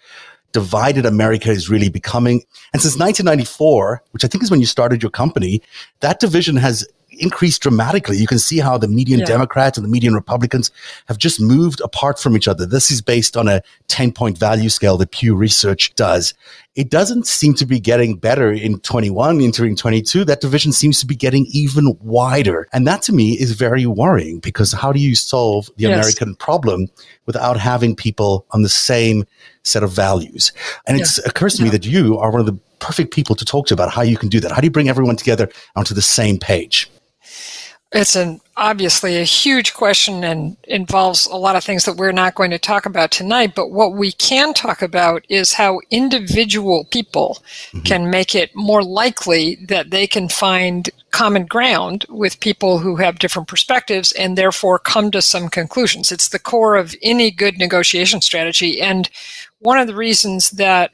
divided 0.53 1.07
America 1.07 1.51
is 1.51 1.71
really 1.71 1.89
becoming. 1.89 2.43
And 2.73 2.83
since 2.83 2.99
1994, 2.99 4.03
which 4.11 4.25
I 4.25 4.29
think 4.29 4.45
is 4.45 4.51
when 4.51 4.61
you 4.61 4.67
started 4.67 5.03
your 5.03 5.11
company, 5.11 5.63
that 6.01 6.21
division 6.21 6.57
has 6.57 6.87
increased 7.23 7.63
dramatically. 7.63 8.17
You 8.17 8.27
can 8.27 8.39
see 8.39 8.59
how 8.59 8.77
the 8.77 8.89
median 8.89 9.21
yeah. 9.21 9.27
Democrats 9.27 9.79
and 9.79 9.85
the 9.85 9.91
median 9.91 10.15
Republicans 10.15 10.71
have 11.07 11.19
just 11.19 11.41
moved 11.41 11.81
apart 11.81 12.19
from 12.19 12.37
each 12.37 12.49
other. 12.49 12.67
This 12.67 12.91
is 12.91 13.01
based 13.01 13.37
on 13.37 13.49
a 13.49 13.63
10 13.89 14.13
point 14.13 14.37
value 14.37 14.69
scale 14.69 14.97
that 14.99 15.13
Pew 15.13 15.35
Research 15.35 15.95
does. 15.95 16.35
It 16.75 16.91
doesn't 16.91 17.27
seem 17.27 17.55
to 17.55 17.67
be 17.67 17.79
getting 17.79 18.17
better 18.17 18.51
in 18.51 18.81
21, 18.81 19.41
entering 19.41 19.77
22. 19.77 20.25
That 20.25 20.41
division 20.41 20.73
seems 20.73 20.99
to 21.01 21.07
be 21.07 21.15
getting 21.15 21.47
even 21.51 21.97
wider. 22.01 22.67
And 22.73 22.87
that 22.87 23.03
to 23.03 23.13
me 23.13 23.33
is 23.33 23.53
very 23.53 23.85
worrying 23.85 24.41
because 24.41 24.73
how 24.73 24.91
do 24.91 24.99
you 24.99 25.15
solve 25.15 25.67
the 25.77 25.85
yes. 25.85 25.99
American 25.99 26.35
problem 26.35 26.89
without 27.27 27.59
having 27.59 27.95
people 27.95 28.47
on 28.53 28.63
the 28.63 28.71
same 28.71 29.25
set 29.65 29.83
of 29.83 29.93
values? 29.93 30.53
And 30.87 30.99
yeah. 30.99 31.05
it 31.05 31.27
occurs 31.27 31.55
to 31.55 31.63
yeah. 31.63 31.65
me 31.65 31.71
that 31.71 31.85
you 31.85 32.19
are 32.19 32.31
one 32.31 32.41
of 32.41 32.47
the 32.47 32.59
perfect 32.79 33.15
people 33.15 33.37
to 33.37 33.45
talk 33.45 33.67
to 33.67 33.75
about 33.75 33.93
how 33.93 34.03
you 34.03 34.17
can 34.17 34.29
do 34.29 34.41
that. 34.41 34.51
How 34.51 34.61
do 34.61 34.67
you 34.67 34.71
bring 34.71 34.89
everyone 34.89 35.17
together 35.17 35.49
onto 35.77 35.95
the 35.95 36.03
same 36.03 36.39
page? 36.39 36.91
It's 37.95 38.17
an 38.17 38.41
obviously 38.57 39.19
a 39.19 39.25
huge 39.25 39.75
question 39.75 40.25
and 40.25 40.57
involves 40.65 41.27
a 41.27 41.37
lot 41.37 41.57
of 41.57 41.65
things 41.65 41.85
that 41.85 41.97
we're 41.97 42.13
not 42.13 42.35
going 42.35 42.51
to 42.51 42.59
talk 42.59 42.87
about 42.87 43.11
tonight. 43.11 43.55
But 43.55 43.71
what 43.71 43.93
we 43.93 44.13
can 44.13 44.55
talk 44.55 44.81
about 44.81 45.25
is 45.29 45.55
how 45.55 45.81
individual 45.91 46.85
people 46.85 47.43
mm-hmm. 47.69 47.81
can 47.81 48.11
make 48.11 48.35
it 48.35 48.55
more 48.55 48.83
likely 48.83 49.57
that 49.67 49.91
they 49.91 50.07
can 50.07 50.29
find 50.29 50.89
common 51.11 51.45
ground 51.45 52.07
with 52.09 52.41
people 52.41 52.79
who 52.79 52.97
have 52.97 53.19
different 53.19 53.49
perspectives 53.49 54.13
and 54.13 54.39
therefore 54.39 54.79
come 54.79 55.11
to 55.11 55.21
some 55.21 55.49
conclusions. 55.49 56.11
It's 56.11 56.29
the 56.29 56.39
core 56.39 56.77
of 56.77 56.95
any 57.03 57.31
good 57.31 57.59
negotiation 57.59 58.23
strategy. 58.23 58.81
And 58.81 59.11
one 59.59 59.79
of 59.79 59.87
the 59.87 59.95
reasons 59.95 60.51
that 60.53 60.93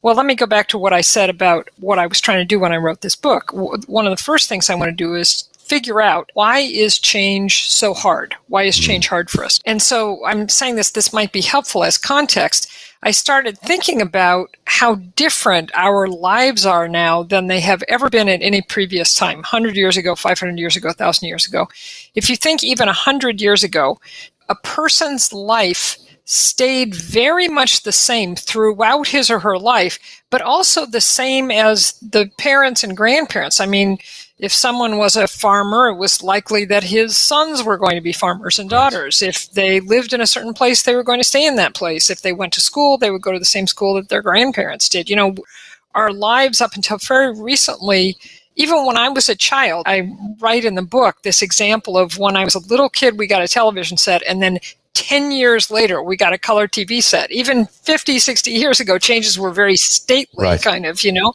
well, 0.00 0.14
let 0.14 0.26
me 0.26 0.36
go 0.36 0.46
back 0.46 0.68
to 0.68 0.78
what 0.78 0.92
I 0.92 1.00
said 1.00 1.28
about 1.28 1.68
what 1.80 1.98
I 1.98 2.06
was 2.06 2.20
trying 2.20 2.38
to 2.38 2.44
do 2.44 2.60
when 2.60 2.72
I 2.72 2.76
wrote 2.76 3.00
this 3.00 3.16
book. 3.16 3.50
One 3.52 4.06
of 4.06 4.16
the 4.16 4.22
first 4.22 4.48
things 4.48 4.70
I 4.70 4.76
want 4.76 4.90
to 4.90 4.94
do 4.94 5.16
is 5.16 5.48
figure 5.68 6.00
out 6.00 6.30
why 6.34 6.58
is 6.58 6.98
change 6.98 7.70
so 7.70 7.94
hard? 7.94 8.34
Why 8.48 8.64
is 8.64 8.78
change 8.78 9.06
mm-hmm. 9.06 9.14
hard 9.14 9.30
for 9.30 9.44
us? 9.44 9.60
And 9.64 9.82
so 9.82 10.24
I'm 10.24 10.48
saying 10.48 10.76
this, 10.76 10.90
this 10.90 11.12
might 11.12 11.32
be 11.32 11.42
helpful 11.42 11.84
as 11.84 11.98
context. 11.98 12.70
I 13.02 13.12
started 13.12 13.58
thinking 13.58 14.02
about 14.02 14.56
how 14.64 14.96
different 14.96 15.70
our 15.74 16.08
lives 16.08 16.66
are 16.66 16.88
now 16.88 17.22
than 17.22 17.46
they 17.46 17.60
have 17.60 17.84
ever 17.86 18.10
been 18.10 18.28
at 18.28 18.42
any 18.42 18.60
previous 18.60 19.14
time 19.14 19.38
100 19.38 19.76
years 19.76 19.96
ago, 19.96 20.16
500 20.16 20.58
years 20.58 20.76
ago, 20.76 20.88
1,000 20.88 21.28
years 21.28 21.46
ago. 21.46 21.68
If 22.14 22.28
you 22.28 22.34
think 22.34 22.64
even 22.64 22.86
100 22.86 23.40
years 23.40 23.62
ago, 23.62 24.00
a 24.48 24.56
person's 24.56 25.32
life 25.32 25.98
stayed 26.24 26.94
very 26.94 27.48
much 27.48 27.84
the 27.84 27.92
same 27.92 28.36
throughout 28.36 29.08
his 29.08 29.30
or 29.30 29.38
her 29.38 29.58
life, 29.58 29.98
but 30.28 30.42
also 30.42 30.84
the 30.84 31.00
same 31.00 31.50
as 31.50 31.92
the 32.00 32.30
parents 32.36 32.84
and 32.84 32.96
grandparents. 32.96 33.60
I 33.60 33.66
mean, 33.66 33.98
if 34.38 34.52
someone 34.52 34.98
was 34.98 35.16
a 35.16 35.26
farmer, 35.26 35.88
it 35.88 35.96
was 35.96 36.22
likely 36.22 36.64
that 36.66 36.84
his 36.84 37.16
sons 37.16 37.62
were 37.62 37.76
going 37.76 37.96
to 37.96 38.00
be 38.00 38.12
farmers 38.12 38.58
and 38.58 38.70
daughters. 38.70 39.20
If 39.20 39.50
they 39.50 39.80
lived 39.80 40.12
in 40.12 40.20
a 40.20 40.28
certain 40.28 40.54
place, 40.54 40.82
they 40.82 40.94
were 40.94 41.02
going 41.02 41.18
to 41.18 41.24
stay 41.24 41.44
in 41.44 41.56
that 41.56 41.74
place. 41.74 42.08
If 42.08 42.22
they 42.22 42.32
went 42.32 42.52
to 42.52 42.60
school, 42.60 42.98
they 42.98 43.10
would 43.10 43.22
go 43.22 43.32
to 43.32 43.38
the 43.38 43.44
same 43.44 43.66
school 43.66 43.94
that 43.94 44.08
their 44.08 44.22
grandparents 44.22 44.88
did. 44.88 45.10
You 45.10 45.16
know, 45.16 45.34
our 45.94 46.12
lives 46.12 46.60
up 46.60 46.74
until 46.76 46.98
very 46.98 47.38
recently, 47.38 48.16
even 48.54 48.86
when 48.86 48.96
I 48.96 49.08
was 49.08 49.28
a 49.28 49.34
child, 49.34 49.84
I 49.88 50.08
write 50.38 50.64
in 50.64 50.76
the 50.76 50.82
book 50.82 51.22
this 51.22 51.42
example 51.42 51.98
of 51.98 52.16
when 52.16 52.36
I 52.36 52.44
was 52.44 52.54
a 52.54 52.60
little 52.60 52.88
kid, 52.88 53.18
we 53.18 53.26
got 53.26 53.42
a 53.42 53.48
television 53.48 53.96
set, 53.96 54.22
and 54.22 54.40
then 54.40 54.60
10 54.94 55.32
years 55.32 55.68
later, 55.68 56.00
we 56.00 56.16
got 56.16 56.32
a 56.32 56.38
color 56.38 56.68
TV 56.68 57.02
set. 57.02 57.30
Even 57.32 57.66
50, 57.66 58.20
60 58.20 58.50
years 58.52 58.78
ago, 58.78 58.98
changes 58.98 59.36
were 59.36 59.50
very 59.50 59.76
stately, 59.76 60.44
right. 60.44 60.62
kind 60.62 60.86
of, 60.86 61.02
you 61.02 61.12
know 61.12 61.34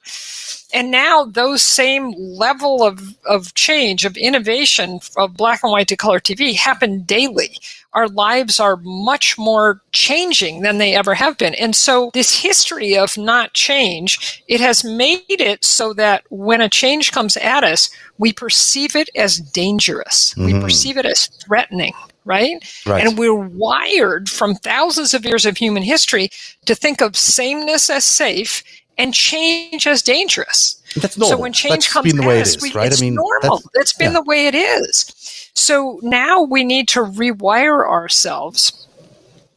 and 0.74 0.92
now 0.92 1.26
those 1.26 1.62
same 1.62 2.14
level 2.18 2.84
of, 2.84 3.16
of 3.26 3.54
change 3.54 4.06
of 4.06 4.18
innovation 4.18 5.00
of 5.18 5.38
black 5.38 5.62
and 5.64 5.72
white 5.72 5.88
to 5.88 5.96
color 5.96 6.20
tv 6.20 6.56
happen 6.56 7.04
daily 7.04 7.58
our 7.94 8.08
lives 8.08 8.60
are 8.60 8.78
much 8.78 9.38
more 9.38 9.82
changing 9.92 10.62
than 10.62 10.80
they 10.80 10.96
ever 10.96 11.14
have 11.14 11.38
been 11.38 11.54
and 11.56 11.76
so 11.76 12.10
this 12.14 12.42
history 12.42 12.98
of 12.98 13.18
not 13.18 13.54
change 13.54 14.44
it 14.48 14.60
has 14.60 14.84
made 14.84 15.22
it 15.28 15.64
so 15.64 15.94
that 15.94 16.24
when 16.30 16.62
a 16.62 16.70
change 16.70 17.12
comes 17.12 17.38
at 17.38 17.64
us 17.64 17.90
we 18.18 18.34
perceive 18.34 18.96
it 18.96 19.10
as 19.16 19.38
dangerous 19.38 20.34
mm-hmm. 20.34 20.46
we 20.46 20.60
perceive 20.60 20.98
it 20.98 21.06
as 21.06 21.28
threatening 21.28 21.94
right? 22.26 22.64
right? 22.86 23.06
And 23.06 23.18
we're 23.18 23.36
wired 23.36 24.30
from 24.30 24.56
thousands 24.56 25.14
of 25.14 25.26
years 25.26 25.46
of 25.46 25.58
human 25.58 25.84
history 25.84 26.30
to 26.66 26.76
think 26.76 27.02
of 27.02 27.18
sameness 27.18 27.90
as 27.90 28.06
safe 28.06 28.64
and 28.98 29.14
change 29.14 29.88
as 29.88 30.02
dangerous. 30.02 30.82
That's 30.96 31.18
normal. 31.18 31.38
So 31.38 31.42
when 31.42 31.54
change 31.54 31.74
that's 31.74 31.94
comes 31.94 32.12
been 32.12 32.22
the 32.22 32.28
way 32.28 32.42
us, 32.42 32.56
it 32.56 32.64
is, 32.64 32.76
right? 32.76 32.92
It's 32.92 33.02
I 33.02 33.06
mean, 33.06 33.16
normal. 33.16 33.58
That's, 33.58 33.70
that's 33.74 33.94
been 33.94 34.12
yeah. 34.12 34.20
the 34.20 34.24
way 34.24 34.48
it 34.48 34.56
is. 34.56 35.50
So 35.56 36.00
now 36.02 36.42
we 36.42 36.64
need 36.64 36.88
to 36.90 37.02
rewire 37.02 37.88
ourselves 37.88 38.88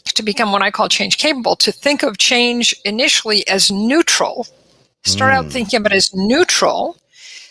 to 0.04 0.22
become 0.22 0.52
what 0.52 0.62
I 0.62 0.70
call 0.70 0.88
change 0.88 1.18
capable, 1.18 1.56
to 1.56 1.72
think 1.72 2.02
of 2.02 2.18
change 2.18 2.74
initially 2.84 3.46
as 3.48 3.70
neutral. 3.70 4.46
Start 5.04 5.32
mm. 5.32 5.36
out 5.36 5.52
thinking 5.52 5.80
of 5.80 5.86
it 5.86 5.92
as 5.92 6.14
neutral 6.14 6.96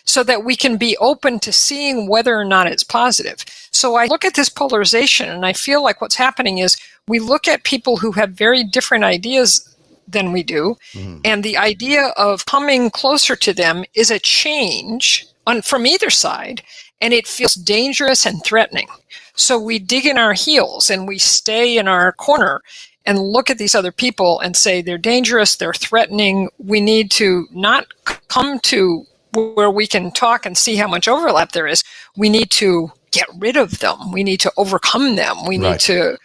so 0.05 0.23
that 0.23 0.43
we 0.43 0.55
can 0.55 0.77
be 0.77 0.95
open 0.97 1.39
to 1.39 1.51
seeing 1.51 2.07
whether 2.07 2.35
or 2.35 2.45
not 2.45 2.67
it's 2.67 2.83
positive. 2.83 3.43
So 3.71 3.95
I 3.95 4.05
look 4.05 4.23
at 4.23 4.35
this 4.35 4.49
polarization 4.49 5.29
and 5.29 5.45
I 5.45 5.53
feel 5.53 5.83
like 5.83 5.99
what's 5.99 6.15
happening 6.15 6.59
is 6.59 6.77
we 7.07 7.19
look 7.19 7.47
at 7.47 7.63
people 7.63 7.97
who 7.97 8.11
have 8.13 8.31
very 8.31 8.63
different 8.63 9.03
ideas 9.03 9.74
than 10.07 10.31
we 10.31 10.43
do. 10.43 10.75
Mm-hmm. 10.93 11.19
And 11.23 11.43
the 11.43 11.57
idea 11.57 12.07
of 12.17 12.45
coming 12.45 12.89
closer 12.89 13.35
to 13.35 13.53
them 13.53 13.83
is 13.93 14.11
a 14.11 14.19
change 14.19 15.25
on, 15.47 15.61
from 15.61 15.85
either 15.85 16.09
side, 16.09 16.61
and 17.01 17.13
it 17.13 17.27
feels 17.27 17.55
dangerous 17.55 18.25
and 18.25 18.43
threatening. 18.43 18.87
So 19.35 19.59
we 19.59 19.79
dig 19.79 20.05
in 20.05 20.17
our 20.17 20.33
heels 20.33 20.89
and 20.89 21.07
we 21.07 21.17
stay 21.17 21.77
in 21.77 21.87
our 21.87 22.13
corner 22.13 22.61
and 23.05 23.19
look 23.19 23.49
at 23.49 23.57
these 23.57 23.75
other 23.75 23.91
people 23.91 24.39
and 24.39 24.55
say 24.55 24.81
they're 24.81 24.97
dangerous, 24.97 25.57
they're 25.57 25.73
threatening. 25.73 26.49
We 26.57 26.81
need 26.81 27.11
to 27.11 27.47
not 27.51 27.87
come 28.27 28.59
to 28.61 29.05
where 29.33 29.69
we 29.69 29.85
can 29.85 30.11
talk 30.11 30.45
and 30.45 30.57
see 30.57 30.75
how 30.75 30.87
much 30.87 31.07
overlap 31.07 31.51
there 31.51 31.67
is. 31.67 31.83
We 32.15 32.29
need 32.29 32.49
to 32.51 32.91
get 33.11 33.27
rid 33.37 33.57
of 33.57 33.79
them. 33.79 34.11
We 34.11 34.23
need 34.23 34.39
to 34.41 34.51
overcome 34.57 35.15
them. 35.15 35.45
We 35.45 35.57
need 35.57 35.79
to 35.81 36.17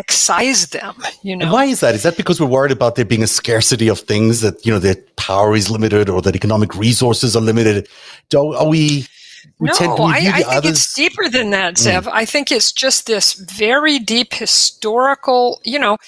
excise 0.00 0.62
them 0.76 0.94
you 1.22 1.34
know 1.36 1.44
and 1.44 1.52
why 1.52 1.64
is 1.64 1.80
that 1.80 1.94
is 1.94 2.02
that 2.02 2.16
because 2.16 2.40
we're 2.40 2.54
worried 2.58 2.72
about 2.78 2.94
there 2.96 3.04
being 3.14 3.22
a 3.30 3.32
scarcity 3.40 3.88
of 3.94 3.98
things 4.12 4.40
that 4.40 4.56
you 4.64 4.72
know 4.72 4.82
that 4.88 4.98
power 5.16 5.54
is 5.54 5.70
limited 5.76 6.08
or 6.08 6.20
that 6.22 6.34
economic 6.34 6.70
resources 6.86 7.36
are 7.36 7.46
limited 7.52 7.88
Do, 8.30 8.54
are 8.54 8.68
we 8.68 9.06
no, 9.60 9.72
I, 9.72 10.42
I 10.48 10.60
think 10.60 10.64
it's 10.74 10.94
deeper 10.94 11.28
than 11.28 11.50
that, 11.50 11.74
Zev. 11.74 12.04
Mm. 12.04 12.10
I 12.12 12.24
think 12.24 12.50
it's 12.50 12.72
just 12.72 13.06
this 13.06 13.34
very 13.34 13.98
deep 13.98 14.32
historical, 14.32 15.60
you 15.64 15.78
know, 15.78 15.98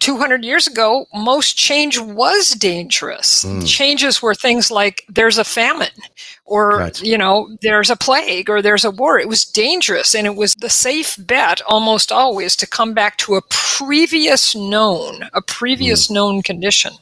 200 0.00 0.44
years 0.44 0.66
ago, 0.66 1.06
most 1.14 1.56
change 1.56 1.98
was 1.98 2.50
dangerous. 2.52 3.44
Mm. 3.44 3.66
Changes 3.66 4.20
were 4.20 4.34
things 4.34 4.70
like 4.70 5.04
there's 5.08 5.38
a 5.38 5.44
famine 5.44 5.88
or, 6.44 6.78
right. 6.78 7.02
you 7.02 7.16
know, 7.16 7.56
there's 7.62 7.90
a 7.90 7.96
plague 7.96 8.50
or 8.50 8.60
there's 8.60 8.84
a 8.84 8.90
war. 8.90 9.18
It 9.18 9.28
was 9.28 9.44
dangerous. 9.44 10.14
And 10.14 10.26
it 10.26 10.36
was 10.36 10.54
the 10.54 10.70
safe 10.70 11.16
bet 11.18 11.60
almost 11.66 12.10
always 12.10 12.56
to 12.56 12.66
come 12.66 12.94
back 12.94 13.16
to 13.18 13.36
a 13.36 13.42
previous 13.50 14.54
known, 14.54 15.28
a 15.32 15.42
previous 15.42 16.08
mm. 16.08 16.14
known 16.14 16.42
condition. 16.42 16.92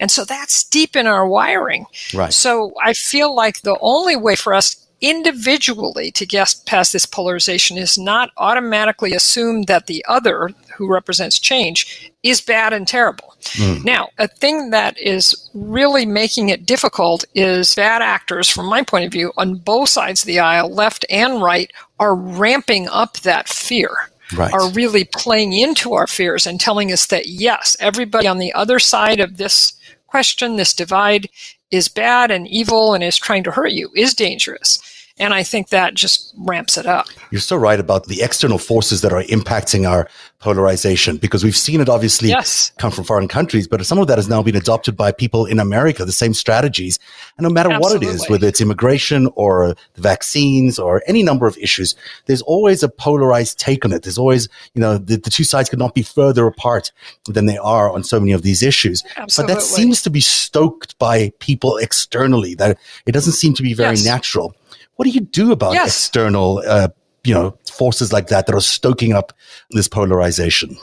And 0.00 0.10
so 0.10 0.24
that's 0.24 0.64
deep 0.64 0.96
in 0.96 1.06
our 1.06 1.26
wiring. 1.26 1.86
Right. 2.12 2.32
So 2.32 2.72
I 2.82 2.92
feel 2.92 3.34
like 3.34 3.62
the 3.62 3.78
only 3.80 4.16
way 4.16 4.36
for 4.36 4.54
us 4.54 4.83
individually 5.00 6.10
to 6.12 6.26
get 6.26 6.54
past 6.66 6.92
this 6.92 7.06
polarization 7.06 7.76
is 7.76 7.98
not 7.98 8.30
automatically 8.36 9.12
assume 9.12 9.62
that 9.62 9.86
the 9.86 10.04
other 10.08 10.50
who 10.76 10.90
represents 10.90 11.38
change 11.38 12.12
is 12.22 12.40
bad 12.40 12.72
and 12.72 12.88
terrible. 12.88 13.34
Mm. 13.52 13.84
Now, 13.84 14.08
a 14.18 14.26
thing 14.26 14.70
that 14.70 14.98
is 14.98 15.50
really 15.54 16.06
making 16.06 16.48
it 16.48 16.66
difficult 16.66 17.24
is 17.34 17.74
bad 17.74 18.02
actors, 18.02 18.48
from 18.48 18.66
my 18.66 18.82
point 18.82 19.04
of 19.04 19.12
view, 19.12 19.32
on 19.36 19.56
both 19.56 19.90
sides 19.90 20.22
of 20.22 20.26
the 20.26 20.40
aisle, 20.40 20.72
left 20.72 21.04
and 21.10 21.42
right, 21.42 21.70
are 21.98 22.14
ramping 22.14 22.88
up 22.88 23.18
that 23.18 23.48
fear. 23.48 23.90
Right. 24.34 24.52
Are 24.54 24.70
really 24.70 25.04
playing 25.04 25.52
into 25.52 25.92
our 25.92 26.06
fears 26.06 26.46
and 26.46 26.58
telling 26.58 26.90
us 26.90 27.06
that 27.06 27.28
yes, 27.28 27.76
everybody 27.78 28.26
on 28.26 28.38
the 28.38 28.54
other 28.54 28.78
side 28.78 29.20
of 29.20 29.36
this 29.36 29.74
question, 30.06 30.56
this 30.56 30.72
divide, 30.72 31.28
is 31.74 31.88
bad 31.88 32.30
and 32.30 32.46
evil 32.48 32.94
and 32.94 33.02
is 33.02 33.16
trying 33.16 33.42
to 33.44 33.50
hurt 33.50 33.72
you, 33.72 33.90
is 33.94 34.14
dangerous. 34.14 34.78
And 35.16 35.32
I 35.32 35.44
think 35.44 35.68
that 35.68 35.94
just 35.94 36.34
ramps 36.36 36.76
it 36.76 36.86
up. 36.86 37.06
You're 37.30 37.40
so 37.40 37.56
right 37.56 37.78
about 37.78 38.06
the 38.06 38.20
external 38.22 38.58
forces 38.58 39.00
that 39.02 39.12
are 39.12 39.22
impacting 39.24 39.88
our 39.88 40.08
polarization 40.40 41.18
because 41.18 41.44
we've 41.44 41.56
seen 41.56 41.80
it 41.80 41.88
obviously 41.88 42.28
yes. 42.28 42.72
come 42.78 42.90
from 42.90 43.04
foreign 43.04 43.28
countries, 43.28 43.68
but 43.68 43.84
some 43.86 43.98
of 43.98 44.08
that 44.08 44.18
has 44.18 44.28
now 44.28 44.42
been 44.42 44.56
adopted 44.56 44.96
by 44.96 45.12
people 45.12 45.46
in 45.46 45.60
America, 45.60 46.04
the 46.04 46.12
same 46.12 46.34
strategies. 46.34 46.98
And 47.38 47.44
no 47.44 47.48
matter 47.48 47.72
Absolutely. 47.72 48.08
what 48.08 48.12
it 48.12 48.14
is, 48.14 48.28
whether 48.28 48.48
it's 48.48 48.60
immigration 48.60 49.28
or 49.36 49.76
the 49.94 50.00
vaccines 50.02 50.80
or 50.80 51.00
any 51.06 51.22
number 51.22 51.46
of 51.46 51.56
issues, 51.58 51.94
there's 52.26 52.42
always 52.42 52.82
a 52.82 52.88
polarized 52.88 53.58
take 53.58 53.84
on 53.84 53.92
it. 53.92 54.02
There's 54.02 54.18
always, 54.18 54.48
you 54.74 54.80
know, 54.80 54.98
the, 54.98 55.16
the 55.16 55.30
two 55.30 55.44
sides 55.44 55.70
could 55.70 55.78
not 55.78 55.94
be 55.94 56.02
further 56.02 56.46
apart 56.46 56.90
than 57.26 57.46
they 57.46 57.56
are 57.58 57.88
on 57.88 58.02
so 58.02 58.18
many 58.18 58.32
of 58.32 58.42
these 58.42 58.64
issues. 58.64 59.04
Absolutely. 59.16 59.54
But 59.54 59.60
that 59.60 59.64
seems 59.64 60.02
to 60.02 60.10
be 60.10 60.20
stoked 60.20 60.98
by 60.98 61.32
people 61.38 61.76
externally, 61.76 62.56
that 62.56 62.78
it 63.06 63.12
doesn't 63.12 63.34
seem 63.34 63.54
to 63.54 63.62
be 63.62 63.74
very 63.74 63.94
yes. 63.94 64.04
natural. 64.04 64.54
What 64.96 65.04
do 65.04 65.10
you 65.10 65.20
do 65.20 65.52
about 65.52 65.72
yes. 65.74 65.88
external, 65.88 66.62
uh, 66.66 66.88
you 67.24 67.34
know, 67.34 67.58
forces 67.70 68.12
like 68.12 68.28
that 68.28 68.46
that 68.46 68.54
are 68.54 68.60
stoking 68.60 69.12
up 69.12 69.32
this 69.70 69.88
polarization? 69.88 70.76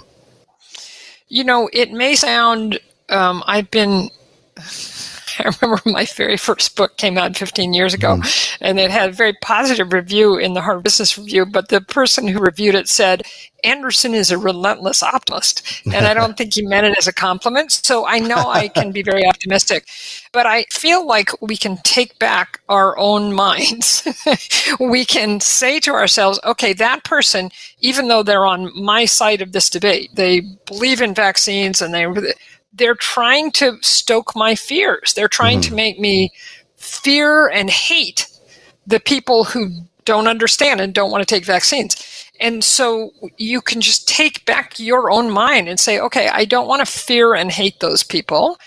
You 1.27 1.43
know, 1.43 1.69
it 1.71 1.91
may 1.91 2.15
sound. 2.15 2.79
Um, 3.09 3.43
I've 3.47 3.71
been. 3.71 4.09
I 5.39 5.51
remember 5.61 5.81
my 5.85 6.05
very 6.05 6.37
first 6.37 6.75
book 6.75 6.97
came 6.97 7.17
out 7.17 7.37
15 7.37 7.73
years 7.73 7.93
ago, 7.93 8.17
mm. 8.17 8.57
and 8.61 8.79
it 8.79 8.91
had 8.91 9.09
a 9.09 9.13
very 9.13 9.33
positive 9.41 9.93
review 9.93 10.37
in 10.37 10.53
the 10.53 10.61
Harvard 10.61 10.83
Business 10.83 11.17
Review. 11.17 11.45
But 11.45 11.69
the 11.69 11.81
person 11.81 12.27
who 12.27 12.39
reviewed 12.39 12.75
it 12.75 12.87
said 12.89 13.23
Andersen 13.63 14.13
is 14.13 14.31
a 14.31 14.37
relentless 14.37 15.03
optimist. 15.03 15.81
And 15.85 16.05
I 16.05 16.13
don't 16.13 16.37
think 16.37 16.53
he 16.53 16.61
meant 16.61 16.87
it 16.87 16.97
as 16.97 17.07
a 17.07 17.13
compliment. 17.13 17.71
So 17.71 18.05
I 18.05 18.19
know 18.19 18.49
I 18.49 18.67
can 18.67 18.91
be 18.91 19.03
very 19.03 19.25
optimistic. 19.25 19.87
But 20.31 20.45
I 20.45 20.63
feel 20.71 21.05
like 21.05 21.29
we 21.41 21.57
can 21.57 21.77
take 21.83 22.17
back 22.19 22.61
our 22.69 22.97
own 22.97 23.33
minds. 23.33 24.07
we 24.79 25.05
can 25.05 25.39
say 25.39 25.79
to 25.81 25.91
ourselves, 25.91 26.39
okay, 26.43 26.73
that 26.73 27.03
person, 27.03 27.51
even 27.79 28.07
though 28.07 28.23
they're 28.23 28.45
on 28.45 28.71
my 28.81 29.05
side 29.05 29.41
of 29.41 29.51
this 29.51 29.69
debate, 29.69 30.11
they 30.13 30.41
believe 30.65 31.01
in 31.01 31.13
vaccines 31.13 31.81
and 31.81 31.93
they 31.93 32.07
they're 32.73 32.95
trying 32.95 33.51
to 33.51 33.77
stoke 33.81 34.35
my 34.35 34.55
fears. 34.55 35.13
They're 35.13 35.27
trying 35.27 35.59
mm-hmm. 35.59 35.69
to 35.69 35.75
make 35.75 35.99
me 35.99 36.31
fear 36.75 37.47
and 37.47 37.69
hate 37.69 38.27
the 38.87 38.99
people 38.99 39.43
who 39.43 39.69
don't 40.05 40.27
understand 40.27 40.81
and 40.81 40.93
don't 40.93 41.11
want 41.11 41.21
to 41.21 41.35
take 41.35 41.45
vaccines. 41.45 41.95
And 42.39 42.63
so 42.63 43.11
you 43.37 43.61
can 43.61 43.81
just 43.81 44.07
take 44.07 44.45
back 44.45 44.79
your 44.79 45.11
own 45.11 45.29
mind 45.29 45.67
and 45.67 45.79
say, 45.79 45.99
okay, 45.99 46.27
I 46.29 46.45
don't 46.45 46.67
want 46.67 46.85
to 46.85 46.91
fear 46.91 47.35
and 47.35 47.51
hate 47.51 47.79
those 47.79 48.03
people. 48.03 48.57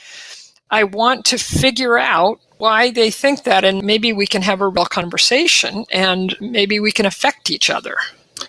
I 0.71 0.85
want 0.85 1.25
to 1.27 1.39
figure 1.39 1.99
out 1.99 2.41
why 2.59 2.91
they 2.91 3.11
think 3.11 3.43
that, 3.45 3.65
and 3.65 3.83
maybe 3.83 4.13
we 4.13 4.27
can 4.27 4.43
have 4.43 4.61
a 4.61 4.69
real 4.69 4.87
conversation 4.87 5.85
and 5.91 6.37
maybe 6.41 6.79
we 6.79 6.93
can 6.93 7.05
affect 7.05 7.51
each 7.51 7.69
other 7.69 7.97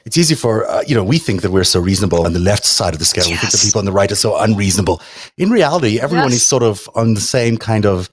it's 0.03 0.17
easy 0.17 0.35
for 0.35 0.65
uh, 0.69 0.83
you 0.87 0.95
know 0.95 1.03
we 1.03 1.17
think 1.17 1.41
that 1.41 1.51
we're 1.51 1.63
so 1.63 1.79
reasonable 1.79 2.25
on 2.25 2.33
the 2.33 2.39
left 2.39 2.65
side 2.65 2.93
of 2.93 2.99
the 2.99 3.05
scale. 3.05 3.23
Yes. 3.25 3.31
We 3.31 3.37
think 3.37 3.51
that 3.51 3.61
people 3.61 3.79
on 3.79 3.85
the 3.85 3.91
right 3.91 4.11
are 4.11 4.15
so 4.15 4.37
unreasonable. 4.37 5.01
In 5.37 5.49
reality, 5.49 5.99
everyone 5.99 6.31
yes. 6.31 6.41
is 6.41 6.45
sort 6.45 6.63
of 6.63 6.89
on 6.95 7.13
the 7.13 7.21
same 7.21 7.57
kind 7.57 7.85
of 7.85 8.09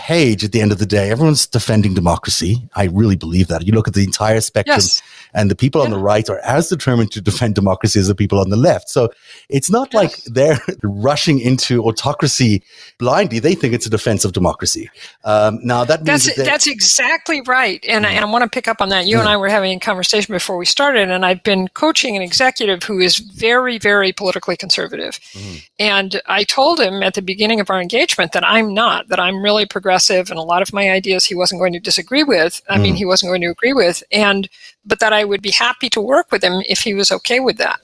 page 0.00 0.42
at 0.42 0.52
the 0.52 0.60
end 0.62 0.72
of 0.72 0.78
the 0.78 0.86
day, 0.86 1.10
everyone's 1.10 1.46
defending 1.46 1.92
democracy. 1.92 2.68
I 2.74 2.84
really 2.84 3.16
believe 3.16 3.48
that. 3.48 3.66
You 3.66 3.74
look 3.74 3.86
at 3.86 3.94
the 3.94 4.02
entire 4.02 4.40
spectrum, 4.40 4.76
yes. 4.76 5.02
and 5.34 5.50
the 5.50 5.54
people 5.54 5.80
yeah. 5.80 5.84
on 5.84 5.90
the 5.90 5.98
right 5.98 6.28
are 6.30 6.38
as 6.38 6.68
determined 6.68 7.12
to 7.12 7.20
defend 7.20 7.54
democracy 7.54 8.00
as 8.00 8.08
the 8.08 8.14
people 8.14 8.40
on 8.40 8.48
the 8.48 8.56
left. 8.56 8.88
So 8.88 9.10
it's 9.50 9.70
not 9.70 9.92
yes. 9.92 10.02
like 10.02 10.12
they're 10.24 10.58
rushing 10.82 11.38
into 11.38 11.82
autocracy 11.82 12.62
blindly. 12.98 13.40
They 13.40 13.54
think 13.54 13.74
it's 13.74 13.86
a 13.86 13.90
defense 13.90 14.24
of 14.24 14.32
democracy. 14.32 14.88
Um, 15.24 15.60
now 15.62 15.84
that 15.84 16.02
means 16.02 16.24
that's, 16.24 16.36
that 16.38 16.46
that's 16.46 16.66
exactly 16.66 17.42
right. 17.42 17.84
And, 17.86 18.06
I, 18.06 18.12
and 18.12 18.24
I 18.24 18.30
want 18.30 18.42
to 18.44 18.50
pick 18.50 18.68
up 18.68 18.80
on 18.80 18.88
that. 18.88 19.06
You 19.06 19.18
and 19.18 19.28
I 19.28 19.36
were 19.36 19.50
having 19.50 19.76
a 19.76 19.80
conversation 19.80 20.32
before 20.32 20.56
we 20.56 20.64
started, 20.64 21.10
and 21.10 21.26
I've 21.26 21.42
been 21.42 21.68
coaching 21.68 22.16
an 22.16 22.22
executive 22.22 22.82
who 22.82 23.00
is 23.00 23.18
very, 23.18 23.78
very 23.78 24.12
politically 24.12 24.56
conservative. 24.56 25.20
mm 25.34 25.62
And 25.78 26.20
I 26.26 26.44
told 26.44 26.80
him 26.80 27.02
at 27.02 27.14
the 27.14 27.22
beginning 27.22 27.60
of 27.60 27.68
our 27.70 27.80
engagement 27.80 28.32
that 28.32 28.44
I'm 28.44 28.72
not, 28.72 29.08
that 29.08 29.20
I'm 29.20 29.42
really 29.42 29.66
progressive 29.66 29.89
and 29.98 30.38
a 30.38 30.42
lot 30.42 30.62
of 30.62 30.72
my 30.72 30.90
ideas 30.90 31.24
he 31.24 31.34
wasn't 31.34 31.60
going 31.60 31.72
to 31.72 31.80
disagree 31.80 32.24
with. 32.24 32.60
I 32.68 32.78
mm. 32.78 32.82
mean, 32.82 32.94
he 32.94 33.04
wasn't 33.04 33.30
going 33.30 33.40
to 33.42 33.50
agree 33.50 33.72
with. 33.72 34.02
And, 34.12 34.48
but 34.84 35.00
that 35.00 35.12
I 35.12 35.24
would 35.24 35.42
be 35.42 35.50
happy 35.50 35.88
to 35.90 36.00
work 36.00 36.30
with 36.30 36.42
him 36.42 36.62
if 36.68 36.80
he 36.80 36.94
was 36.94 37.10
okay 37.12 37.40
with 37.40 37.56
that. 37.58 37.80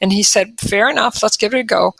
And 0.00 0.12
he 0.12 0.22
said, 0.22 0.58
fair 0.60 0.88
enough, 0.88 1.22
let's 1.22 1.36
give 1.36 1.54
it 1.54 1.60
a 1.60 1.64
go. 1.64 1.94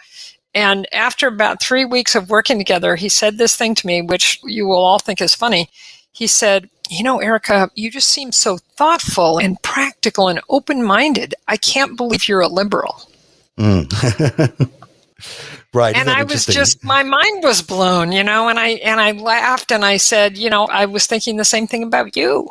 And 0.55 0.87
after 0.93 1.29
about 1.29 1.63
three 1.63 1.85
weeks 1.85 2.15
of 2.15 2.31
working 2.31 2.59
together, 2.59 2.97
he 2.97 3.09
said 3.09 3.39
this 3.39 3.55
thing 3.55 3.75
to 3.77 3.87
me, 3.87 4.03
which 4.03 4.41
you 4.43 4.67
will 4.67 4.85
all 4.85 4.99
think 4.99 5.21
is 5.21 5.35
funny. 5.35 5.69
He 6.13 6.27
said, 6.27 6.69
You 6.89 7.05
know, 7.05 7.21
Erika, 7.21 7.71
you 7.75 7.91
just 7.91 8.11
seem 8.11 8.33
so 8.33 8.59
thoughtful 8.59 9.39
and 9.39 9.63
practical 9.63 10.29
and 10.29 10.41
open 10.49 10.83
minded. 10.83 11.35
I 11.47 11.57
can't 11.57 11.97
believe 11.97 12.27
you're 12.27 12.41
a 12.41 12.49
liberal. 12.49 13.09
Mm. 13.57 14.71
Right. 15.73 15.95
And 15.95 16.11
I 16.11 16.25
was 16.25 16.47
just 16.47 16.83
my 16.83 17.05
mind 17.05 17.45
was 17.45 17.63
blown, 17.63 18.11
you 18.11 18.25
know, 18.25 18.49
and 18.49 18.59
I 18.59 18.71
and 18.85 19.01
I 19.01 19.13
laughed 19.13 19.71
and 19.71 19.85
I 19.85 19.99
said, 19.99 20.37
you 20.37 20.51
know, 20.51 20.65
I 20.67 20.87
was 20.87 21.07
thinking 21.07 21.37
the 21.37 21.45
same 21.45 21.69
thing 21.69 21.85
about 21.85 22.17
you. 22.17 22.49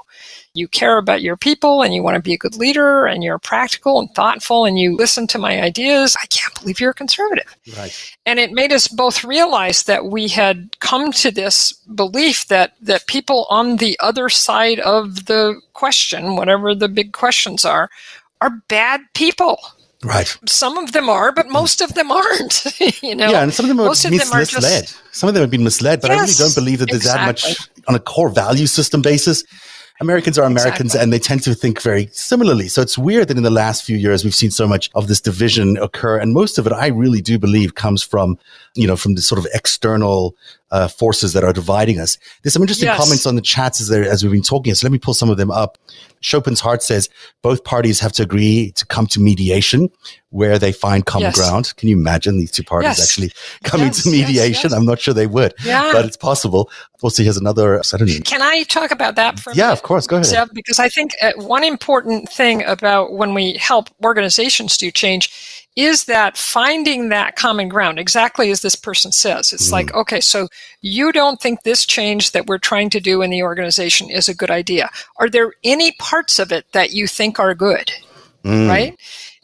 You 0.53 0.69
care 0.69 0.97
about 0.97 1.21
your 1.21 1.35
people 1.35 1.81
and 1.81 1.93
you 1.93 2.01
want 2.01 2.15
to 2.15 2.21
be 2.21 2.33
a 2.33 2.37
good 2.37 2.55
leader 2.55 3.05
and 3.05 3.21
you're 3.21 3.37
practical 3.37 3.99
and 3.99 4.09
thoughtful 4.15 4.65
and 4.65 4.79
you 4.79 4.95
listen 4.95 5.27
to 5.27 5.37
my 5.37 5.61
ideas. 5.61 6.15
I 6.21 6.27
can't 6.27 6.57
believe 6.59 6.79
you're 6.79 6.91
a 6.91 6.93
conservative. 6.93 7.55
Right. 7.77 8.15
And 8.25 8.39
it 8.39 8.53
made 8.53 8.71
us 8.71 8.87
both 8.87 9.25
realize 9.25 9.83
that 9.83 10.05
we 10.05 10.29
had 10.29 10.69
come 10.79 11.11
to 11.13 11.29
this 11.29 11.73
belief 11.93 12.47
that 12.47 12.73
that 12.81 13.07
people 13.07 13.47
on 13.49 13.77
the 13.77 13.97
other 13.99 14.29
side 14.29 14.79
of 14.79 15.25
the 15.25 15.59
question, 15.73 16.37
whatever 16.37 16.73
the 16.73 16.87
big 16.87 17.11
questions 17.11 17.65
are, 17.65 17.89
are 18.39 18.61
bad 18.69 19.01
people 19.13 19.59
Right. 20.03 20.37
Some 20.47 20.77
of 20.77 20.93
them 20.93 21.09
are, 21.09 21.31
but 21.33 21.49
most 21.49 21.81
of 21.81 21.93
them 21.93 22.09
aren't. 22.11 22.63
you 23.03 23.15
know. 23.15 23.29
Yeah, 23.29 23.43
and 23.43 23.53
some 23.53 23.65
of 23.65 23.67
them 23.67 23.81
are, 23.81 23.85
most 23.87 24.05
of 24.05 24.11
them 24.11 24.31
are 24.31 24.39
misled. 24.39 24.83
Just, 24.83 25.01
some 25.11 25.27
of 25.27 25.33
them 25.35 25.41
have 25.41 25.51
been 25.51 25.63
misled, 25.63 25.99
but 26.01 26.09
yes, 26.09 26.17
I 26.17 26.21
really 26.21 26.33
don't 26.37 26.55
believe 26.55 26.79
that 26.79 26.89
there's 26.89 27.01
exactly. 27.01 27.51
that 27.51 27.59
much 27.59 27.69
on 27.87 27.95
a 27.95 27.99
core 27.99 28.29
value 28.29 28.67
system 28.67 29.01
basis. 29.01 29.43
Americans 30.01 30.39
are 30.39 30.45
Americans 30.45 30.91
exactly. 30.91 31.03
and 31.03 31.13
they 31.13 31.19
tend 31.19 31.43
to 31.43 31.53
think 31.53 31.81
very 31.81 32.07
similarly. 32.13 32.69
So 32.69 32.81
it's 32.81 32.97
weird 32.97 33.27
that 33.27 33.35
in 33.35 33.43
the 33.43 33.49
last 33.49 33.83
few 33.83 33.97
years 33.97 34.23
we've 34.23 34.35
seen 34.35 34.51
so 34.51 34.65
much 34.65 34.89
of 34.95 35.09
this 35.09 35.19
division 35.19 35.75
occur. 35.77 36.17
And 36.17 36.33
most 36.33 36.57
of 36.57 36.65
it, 36.65 36.71
I 36.71 36.87
really 36.87 37.19
do 37.19 37.37
believe 37.37 37.75
comes 37.75 38.01
from, 38.01 38.39
you 38.79 38.87
know, 38.87 38.95
from 38.95 39.15
the 39.15 39.21
sort 39.21 39.39
of 39.39 39.47
external 39.53 40.35
uh, 40.71 40.87
forces 40.87 41.33
that 41.33 41.43
are 41.43 41.51
dividing 41.51 41.99
us. 41.99 42.17
There's 42.41 42.53
some 42.53 42.61
interesting 42.61 42.87
yes. 42.87 42.97
comments 42.97 43.25
on 43.25 43.35
the 43.35 43.41
chats 43.41 43.81
as, 43.81 43.87
there, 43.87 44.03
as 44.03 44.23
we've 44.23 44.31
been 44.31 44.41
talking. 44.41 44.73
So 44.75 44.85
let 44.87 44.91
me 44.91 44.99
pull 44.99 45.13
some 45.13 45.29
of 45.29 45.37
them 45.37 45.51
up. 45.51 45.77
Chopin's 46.21 46.59
Heart 46.59 46.83
says 46.83 47.09
both 47.41 47.63
parties 47.63 47.99
have 47.99 48.11
to 48.13 48.23
agree 48.23 48.71
to 48.73 48.85
come 48.85 49.07
to 49.07 49.19
mediation 49.19 49.89
where 50.29 50.59
they 50.59 50.71
find 50.71 51.05
common 51.05 51.27
yes. 51.27 51.37
ground. 51.37 51.73
Can 51.77 51.89
you 51.89 51.97
imagine 51.97 52.37
these 52.37 52.51
two 52.51 52.63
parties 52.63 52.97
yes. 52.97 53.03
actually 53.03 53.31
coming 53.63 53.91
to 53.91 54.09
mediation? 54.09 54.73
I'm 54.73 54.85
not 54.85 54.99
sure 54.99 55.13
they 55.13 55.27
would, 55.27 55.53
yeah. 55.63 55.91
but 55.91 56.05
it's 56.05 56.17
possible. 56.17 56.69
Also, 57.01 57.23
he 57.23 57.27
has 57.27 57.37
another. 57.37 57.79
I 57.79 57.97
don't 57.97 58.25
Can 58.25 58.41
I 58.41 58.63
talk 58.63 58.91
about 58.91 59.15
that 59.15 59.39
for 59.39 59.53
Yeah, 59.53 59.67
minute, 59.67 59.73
of 59.73 59.83
course. 59.83 60.07
Go 60.07 60.17
ahead. 60.17 60.27
Zev, 60.27 60.53
because 60.53 60.79
I 60.79 60.89
think 60.89 61.13
uh, 61.21 61.31
one 61.37 61.63
important 61.63 62.29
thing 62.29 62.63
about 62.63 63.13
when 63.13 63.33
we 63.33 63.53
help 63.53 63.89
organizations 64.03 64.77
do 64.77 64.91
change 64.91 65.58
is 65.79 66.03
that 66.05 66.35
finding 66.35 67.07
that 67.07 67.37
common 67.37 67.69
ground, 67.69 67.99
exactly 67.99 68.51
as 68.51 68.61
this 68.61 68.75
person 68.75 69.13
says. 69.13 69.53
It's 69.53 69.69
mm. 69.69 69.71
like, 69.71 69.93
okay, 69.93 70.19
so 70.19 70.49
you 70.81 71.13
don't 71.13 71.39
think 71.39 71.63
this 71.63 71.85
change 71.85 72.31
that 72.31 72.47
we're 72.47 72.57
trying 72.57 72.89
to 72.89 72.99
do 72.99 73.21
in 73.21 73.29
the 73.29 73.43
organization 73.43 74.09
is 74.09 74.27
a 74.27 74.35
good 74.35 74.51
idea. 74.51 74.89
Are 75.21 75.29
there 75.29 75.53
any 75.63 75.93
parts 75.93 76.37
of 76.37 76.51
it 76.51 76.65
that 76.73 76.91
you 76.91 77.07
think 77.07 77.39
are 77.39 77.55
good? 77.55 77.93
Mm. 78.43 78.67
Right? 78.67 78.99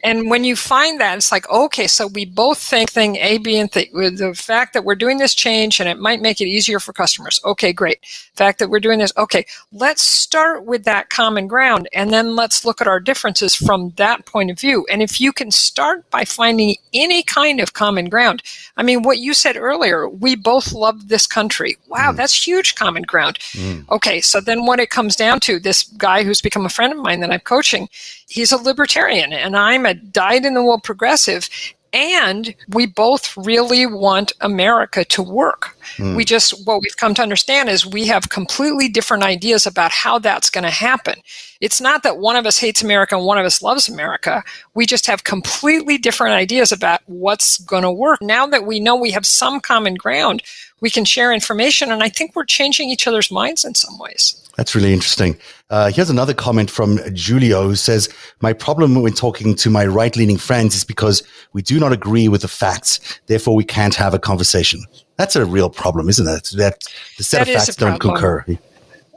And 0.05 0.29
when 0.29 0.43
you 0.43 0.55
find 0.55 1.01
that, 1.01 1.17
it's 1.17 1.31
like, 1.31 1.49
okay, 1.49 1.87
so 1.87 2.05
we 2.05 2.25
both 2.25 2.59
think 2.59 2.91
thing 2.91 3.15
A, 3.15 3.39
B, 3.39 3.57
and 3.57 3.71
th- 3.71 3.91
the 3.91 4.35
fact 4.35 4.73
that 4.73 4.83
we're 4.85 4.93
doing 4.93 5.17
this 5.17 5.33
change 5.33 5.79
and 5.79 5.89
it 5.89 5.97
might 5.97 6.21
make 6.21 6.39
it 6.39 6.45
easier 6.45 6.79
for 6.79 6.93
customers. 6.93 7.41
Okay, 7.43 7.73
great. 7.73 8.01
The 8.01 8.37
fact 8.37 8.59
that 8.59 8.69
we're 8.69 8.79
doing 8.79 8.99
this. 8.99 9.11
Okay, 9.17 9.47
let's 9.71 10.03
start 10.03 10.63
with 10.63 10.83
that 10.83 11.09
common 11.09 11.47
ground 11.47 11.89
and 11.91 12.13
then 12.13 12.35
let's 12.35 12.63
look 12.63 12.81
at 12.81 12.87
our 12.87 12.99
differences 12.99 13.55
from 13.55 13.93
that 13.95 14.27
point 14.27 14.51
of 14.51 14.59
view. 14.59 14.85
And 14.91 15.01
if 15.01 15.19
you 15.19 15.33
can 15.33 15.49
start 15.49 16.07
by 16.11 16.23
finding 16.23 16.75
any 16.93 17.23
kind 17.23 17.59
of 17.59 17.73
common 17.73 18.07
ground, 18.07 18.43
I 18.77 18.83
mean, 18.83 19.01
what 19.01 19.17
you 19.17 19.33
said 19.33 19.57
earlier, 19.57 20.07
we 20.07 20.35
both 20.35 20.71
love 20.71 21.07
this 21.07 21.25
country. 21.25 21.77
Wow, 21.87 22.11
mm. 22.11 22.15
that's 22.15 22.45
huge 22.45 22.75
common 22.75 23.03
ground. 23.03 23.39
Mm. 23.53 23.89
Okay, 23.89 24.21
so 24.21 24.39
then 24.39 24.67
what 24.67 24.79
it 24.79 24.91
comes 24.91 25.15
down 25.15 25.39
to, 25.41 25.59
this 25.59 25.83
guy 25.97 26.23
who's 26.23 26.41
become 26.41 26.65
a 26.65 26.69
friend 26.69 26.93
of 26.93 26.99
mine 26.99 27.21
that 27.21 27.31
I'm 27.31 27.39
coaching, 27.39 27.89
he's 28.27 28.51
a 28.51 28.57
libertarian 28.57 29.33
and 29.33 29.55
I'm 29.55 29.85
a 29.85 29.94
dyed 29.95 30.45
in 30.45 30.53
the 30.53 30.63
wool 30.63 30.79
progressive. 30.79 31.49
And 31.93 32.53
we 32.67 32.87
both 32.87 33.37
really 33.37 33.85
want 33.85 34.33
America 34.41 35.05
to 35.05 35.23
work. 35.23 35.77
Mm. 35.95 36.17
We 36.17 36.25
just, 36.25 36.67
what 36.67 36.81
we've 36.81 36.97
come 36.97 37.13
to 37.13 37.21
understand 37.21 37.69
is 37.69 37.85
we 37.85 38.05
have 38.07 38.27
completely 38.27 38.89
different 38.89 39.23
ideas 39.23 39.65
about 39.65 39.91
how 39.91 40.19
that's 40.19 40.49
going 40.49 40.65
to 40.65 40.69
happen. 40.69 41.15
It's 41.61 41.79
not 41.79 42.03
that 42.03 42.17
one 42.17 42.35
of 42.35 42.45
us 42.45 42.57
hates 42.57 42.83
America 42.83 43.15
and 43.15 43.25
one 43.25 43.37
of 43.37 43.45
us 43.45 43.61
loves 43.61 43.87
America. 43.87 44.43
We 44.73 44.85
just 44.85 45.07
have 45.07 45.23
completely 45.23 45.97
different 45.97 46.33
ideas 46.33 46.73
about 46.73 46.99
what's 47.05 47.59
going 47.59 47.83
to 47.83 47.91
work. 47.91 48.21
Now 48.21 48.45
that 48.45 48.65
we 48.65 48.81
know 48.81 48.97
we 48.97 49.11
have 49.11 49.25
some 49.25 49.61
common 49.61 49.95
ground, 49.95 50.43
we 50.81 50.89
can 50.89 51.05
share 51.05 51.31
information. 51.31 51.93
And 51.93 52.03
I 52.03 52.09
think 52.09 52.35
we're 52.35 52.43
changing 52.43 52.89
each 52.89 53.07
other's 53.07 53.31
minds 53.31 53.63
in 53.63 53.73
some 53.73 53.97
ways. 53.97 54.44
That's 54.57 54.73
really 54.73 54.93
interesting. 54.93 55.37
Uh, 55.69 55.91
here's 55.91 56.09
another 56.09 56.33
comment 56.33 56.69
from 56.69 56.97
Julio 57.13 57.63
who 57.63 57.75
says, 57.75 58.09
My 58.41 58.53
problem 58.53 59.01
when 59.01 59.13
talking 59.13 59.55
to 59.55 59.69
my 59.69 59.85
right 59.85 60.15
leaning 60.15 60.37
friends 60.37 60.75
is 60.75 60.83
because 60.83 61.23
we 61.53 61.61
do 61.61 61.79
not 61.79 61.91
agree 61.91 62.27
with 62.27 62.41
the 62.41 62.47
facts. 62.47 63.19
Therefore, 63.27 63.55
we 63.55 63.65
can't 63.65 63.95
have 63.95 64.13
a 64.13 64.19
conversation. 64.19 64.81
That's 65.17 65.35
a 65.35 65.45
real 65.45 65.69
problem, 65.69 66.09
isn't 66.09 66.27
it? 66.27 66.51
That 66.57 66.83
the 67.17 67.23
set 67.23 67.45
that 67.45 67.55
of 67.55 67.61
facts 67.61 67.75
don't 67.75 67.99
concur. 67.99 68.45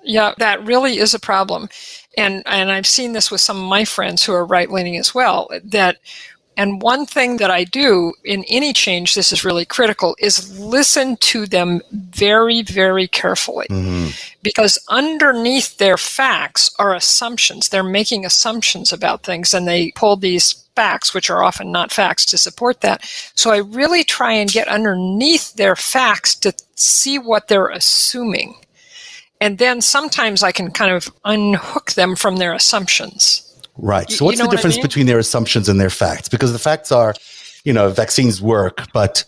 Yeah, 0.04 0.34
that 0.38 0.64
really 0.64 0.98
is 0.98 1.14
a 1.14 1.18
problem. 1.18 1.68
And, 2.16 2.42
and 2.46 2.72
I've 2.72 2.86
seen 2.86 3.12
this 3.12 3.30
with 3.30 3.40
some 3.40 3.58
of 3.58 3.68
my 3.68 3.84
friends 3.84 4.24
who 4.24 4.32
are 4.32 4.44
right 4.44 4.70
leaning 4.70 4.96
as 4.96 5.14
well, 5.14 5.48
that 5.64 5.98
and 6.58 6.82
one 6.82 7.06
thing 7.06 7.36
that 7.36 7.52
I 7.52 7.62
do 7.62 8.14
in 8.24 8.44
any 8.48 8.72
change, 8.72 9.14
this 9.14 9.30
is 9.30 9.44
really 9.44 9.64
critical, 9.64 10.16
is 10.18 10.58
listen 10.58 11.16
to 11.18 11.46
them 11.46 11.80
very, 11.92 12.62
very 12.62 13.06
carefully. 13.06 13.66
Mm-hmm. 13.70 14.08
Because 14.42 14.76
underneath 14.88 15.78
their 15.78 15.96
facts 15.96 16.74
are 16.80 16.96
assumptions. 16.96 17.68
They're 17.68 17.84
making 17.84 18.26
assumptions 18.26 18.92
about 18.92 19.22
things 19.22 19.54
and 19.54 19.68
they 19.68 19.92
pull 19.94 20.16
these 20.16 20.52
facts, 20.74 21.14
which 21.14 21.30
are 21.30 21.44
often 21.44 21.70
not 21.70 21.92
facts, 21.92 22.26
to 22.26 22.36
support 22.36 22.80
that. 22.80 23.04
So 23.36 23.52
I 23.52 23.58
really 23.58 24.02
try 24.02 24.32
and 24.32 24.50
get 24.50 24.66
underneath 24.66 25.54
their 25.54 25.76
facts 25.76 26.34
to 26.40 26.52
see 26.74 27.20
what 27.20 27.46
they're 27.46 27.68
assuming. 27.68 28.56
And 29.40 29.58
then 29.58 29.80
sometimes 29.80 30.42
I 30.42 30.50
can 30.50 30.72
kind 30.72 30.92
of 30.92 31.08
unhook 31.24 31.92
them 31.92 32.16
from 32.16 32.38
their 32.38 32.52
assumptions. 32.52 33.47
Right. 33.78 34.10
So, 34.10 34.24
what's 34.24 34.38
you 34.38 34.44
know 34.44 34.50
the 34.50 34.56
difference 34.56 34.76
I 34.76 34.78
mean? 34.78 34.82
between 34.82 35.06
their 35.06 35.18
assumptions 35.18 35.68
and 35.68 35.80
their 35.80 35.90
facts? 35.90 36.28
Because 36.28 36.52
the 36.52 36.58
facts 36.58 36.90
are, 36.92 37.14
you 37.64 37.72
know, 37.72 37.90
vaccines 37.90 38.42
work, 38.42 38.82
but 38.92 39.24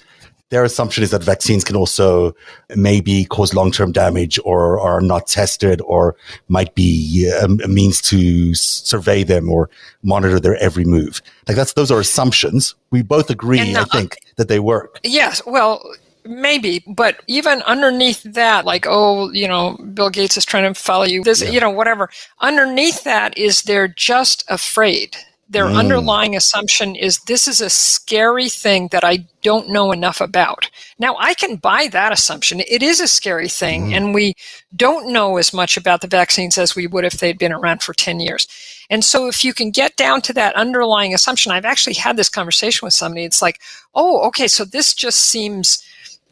their 0.50 0.64
assumption 0.64 1.04
is 1.04 1.10
that 1.10 1.22
vaccines 1.22 1.62
can 1.62 1.76
also 1.76 2.34
maybe 2.74 3.24
cause 3.24 3.54
long 3.54 3.70
term 3.70 3.92
damage 3.92 4.38
or 4.44 4.80
are 4.80 5.00
not 5.00 5.28
tested 5.28 5.80
or 5.82 6.16
might 6.48 6.74
be 6.74 7.30
a, 7.32 7.44
a, 7.44 7.68
means 7.68 8.02
to 8.02 8.54
survey 8.54 9.22
them 9.22 9.48
or 9.48 9.70
monitor 10.02 10.40
their 10.40 10.56
every 10.56 10.84
move. 10.84 11.22
Like 11.46 11.56
that's 11.56 11.74
those 11.74 11.92
are 11.92 12.00
assumptions. 12.00 12.74
We 12.90 13.02
both 13.02 13.30
agree, 13.30 13.76
I 13.76 13.82
uh, 13.82 13.84
think, 13.86 14.18
that 14.36 14.48
they 14.48 14.58
work. 14.58 14.98
Yes. 15.04 15.40
Well, 15.46 15.80
maybe 16.24 16.84
but 16.88 17.22
even 17.26 17.62
underneath 17.62 18.22
that 18.22 18.64
like 18.64 18.86
oh 18.88 19.30
you 19.32 19.48
know 19.48 19.76
bill 19.94 20.10
gates 20.10 20.36
is 20.36 20.44
trying 20.44 20.72
to 20.72 20.78
follow 20.78 21.04
you 21.04 21.22
this 21.22 21.42
yeah. 21.42 21.50
you 21.50 21.60
know 21.60 21.70
whatever 21.70 22.10
underneath 22.40 23.04
that 23.04 23.36
is 23.38 23.62
they're 23.62 23.88
just 23.88 24.44
afraid 24.48 25.16
their 25.50 25.64
mm. 25.64 25.76
underlying 25.76 26.36
assumption 26.36 26.94
is 26.94 27.18
this 27.26 27.48
is 27.48 27.60
a 27.60 27.68
scary 27.68 28.48
thing 28.48 28.86
that 28.92 29.02
I 29.02 29.26
don't 29.42 29.68
know 29.68 29.90
enough 29.90 30.20
about. 30.20 30.70
Now, 31.00 31.16
I 31.18 31.34
can 31.34 31.56
buy 31.56 31.88
that 31.88 32.12
assumption. 32.12 32.60
It 32.60 32.84
is 32.84 33.00
a 33.00 33.08
scary 33.08 33.48
thing, 33.48 33.88
mm. 33.88 33.96
and 33.96 34.14
we 34.14 34.34
don't 34.76 35.12
know 35.12 35.38
as 35.38 35.52
much 35.52 35.76
about 35.76 36.02
the 36.02 36.06
vaccines 36.06 36.56
as 36.56 36.76
we 36.76 36.86
would 36.86 37.04
if 37.04 37.14
they'd 37.14 37.38
been 37.38 37.52
around 37.52 37.82
for 37.82 37.92
10 37.92 38.20
years. 38.20 38.46
And 38.90 39.04
so, 39.04 39.26
if 39.26 39.44
you 39.44 39.52
can 39.52 39.72
get 39.72 39.96
down 39.96 40.20
to 40.22 40.32
that 40.34 40.54
underlying 40.54 41.12
assumption, 41.12 41.50
I've 41.50 41.64
actually 41.64 41.94
had 41.94 42.16
this 42.16 42.28
conversation 42.28 42.86
with 42.86 42.94
somebody. 42.94 43.24
It's 43.24 43.42
like, 43.42 43.60
oh, 43.92 44.24
okay, 44.28 44.46
so 44.46 44.64
this 44.64 44.94
just 44.94 45.18
seems 45.18 45.82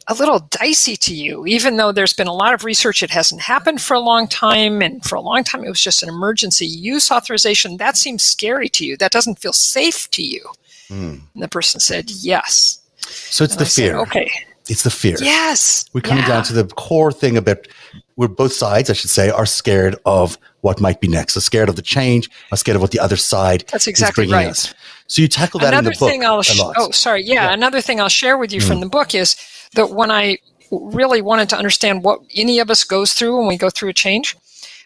a 0.07 0.13
little 0.13 0.39
dicey 0.39 0.95
to 0.95 1.13
you, 1.13 1.45
even 1.45 1.77
though 1.77 1.91
there's 1.91 2.13
been 2.13 2.27
a 2.27 2.33
lot 2.33 2.53
of 2.53 2.63
research, 2.63 3.03
it 3.03 3.11
hasn't 3.11 3.41
happened 3.41 3.81
for 3.81 3.93
a 3.93 3.99
long 3.99 4.27
time. 4.27 4.81
And 4.81 5.03
for 5.03 5.15
a 5.15 5.21
long 5.21 5.43
time, 5.43 5.63
it 5.63 5.69
was 5.69 5.81
just 5.81 6.01
an 6.03 6.09
emergency 6.09 6.65
use 6.65 7.11
authorization. 7.11 7.77
That 7.77 7.97
seems 7.97 8.23
scary 8.23 8.69
to 8.69 8.85
you. 8.85 8.97
That 8.97 9.11
doesn't 9.11 9.39
feel 9.39 9.53
safe 9.53 10.09
to 10.11 10.23
you. 10.23 10.43
Mm. 10.89 11.21
And 11.33 11.43
the 11.43 11.47
person 11.47 11.79
said, 11.79 12.09
yes. 12.09 12.79
So 12.97 13.43
it's 13.43 13.53
and 13.53 13.61
the 13.61 13.65
I 13.65 13.69
fear. 13.69 13.93
Said, 13.93 14.01
okay. 14.07 14.31
It's 14.67 14.83
the 14.83 14.91
fear. 14.91 15.17
Yes. 15.19 15.85
We're 15.93 16.01
coming 16.01 16.23
yeah. 16.23 16.29
down 16.29 16.43
to 16.45 16.53
the 16.53 16.65
core 16.75 17.11
thing 17.11 17.37
about 17.37 17.67
where 18.15 18.27
both 18.27 18.53
sides, 18.53 18.89
I 18.89 18.93
should 18.93 19.09
say, 19.09 19.29
are 19.29 19.45
scared 19.45 19.95
of 20.05 20.37
what 20.61 20.79
might 20.79 21.01
be 21.01 21.07
next. 21.07 21.35
Are 21.37 21.41
scared 21.41 21.69
of 21.69 21.75
the 21.75 21.81
change, 21.81 22.29
are 22.51 22.57
scared 22.57 22.75
of 22.75 22.81
what 22.81 22.91
the 22.91 22.99
other 22.99 23.15
side 23.15 23.63
That's 23.71 23.87
exactly 23.87 24.25
is 24.25 24.29
bringing 24.29 24.45
right. 24.45 24.51
us. 24.51 24.73
So 25.07 25.23
you 25.23 25.27
tackle 25.27 25.59
that 25.61 25.69
another 25.73 25.89
in 25.89 25.93
the 25.93 25.99
book. 25.99 26.09
Thing 26.09 26.23
I'll 26.23 26.43
sh- 26.43 26.59
oh, 26.77 26.91
sorry. 26.91 27.23
Yeah, 27.23 27.45
yeah, 27.45 27.53
Another 27.53 27.81
thing 27.81 27.99
I'll 27.99 28.09
share 28.09 28.37
with 28.37 28.53
you 28.53 28.61
mm. 28.61 28.67
from 28.67 28.79
the 28.79 28.89
book 28.89 29.15
is 29.15 29.35
that 29.73 29.91
when 29.91 30.11
I 30.11 30.37
really 30.71 31.21
wanted 31.21 31.49
to 31.49 31.57
understand 31.57 32.03
what 32.03 32.21
any 32.35 32.59
of 32.59 32.69
us 32.69 32.83
goes 32.83 33.13
through 33.13 33.37
when 33.37 33.47
we 33.47 33.57
go 33.57 33.69
through 33.69 33.89
a 33.89 33.93
change, 33.93 34.35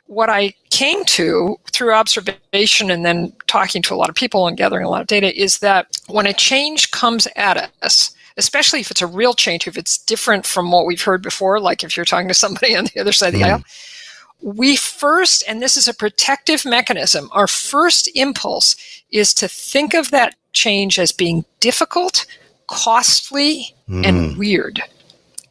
what 0.07 0.29
I 0.29 0.53
came 0.69 1.05
to 1.05 1.57
through 1.71 1.93
observation 1.93 2.91
and 2.91 3.05
then 3.05 3.33
talking 3.47 3.81
to 3.83 3.93
a 3.93 3.97
lot 3.97 4.09
of 4.09 4.15
people 4.15 4.47
and 4.47 4.57
gathering 4.57 4.85
a 4.85 4.89
lot 4.89 5.01
of 5.01 5.07
data 5.07 5.33
is 5.39 5.59
that 5.59 5.87
when 6.07 6.25
a 6.25 6.33
change 6.33 6.91
comes 6.91 7.27
at 7.35 7.71
us, 7.81 8.13
especially 8.37 8.79
if 8.79 8.91
it's 8.91 9.01
a 9.01 9.07
real 9.07 9.33
change, 9.33 9.67
if 9.67 9.77
it's 9.77 9.97
different 9.97 10.45
from 10.45 10.71
what 10.71 10.85
we've 10.85 11.01
heard 11.01 11.21
before, 11.21 11.59
like 11.59 11.83
if 11.83 11.95
you're 11.95 12.05
talking 12.05 12.27
to 12.27 12.33
somebody 12.33 12.75
on 12.77 12.85
the 12.85 12.99
other 12.99 13.11
side 13.11 13.33
of 13.33 13.39
the 13.39 13.45
aisle, 13.45 13.59
mm-hmm. 13.59 14.57
we 14.57 14.75
first, 14.75 15.43
and 15.47 15.61
this 15.61 15.77
is 15.77 15.87
a 15.87 15.93
protective 15.93 16.65
mechanism, 16.65 17.29
our 17.31 17.47
first 17.47 18.09
impulse 18.15 18.75
is 19.11 19.33
to 19.35 19.47
think 19.47 19.93
of 19.93 20.11
that 20.11 20.35
change 20.53 20.99
as 20.99 21.11
being 21.11 21.45
difficult, 21.59 22.25
costly, 22.67 23.73
mm. 23.87 24.05
and 24.05 24.37
weird. 24.37 24.81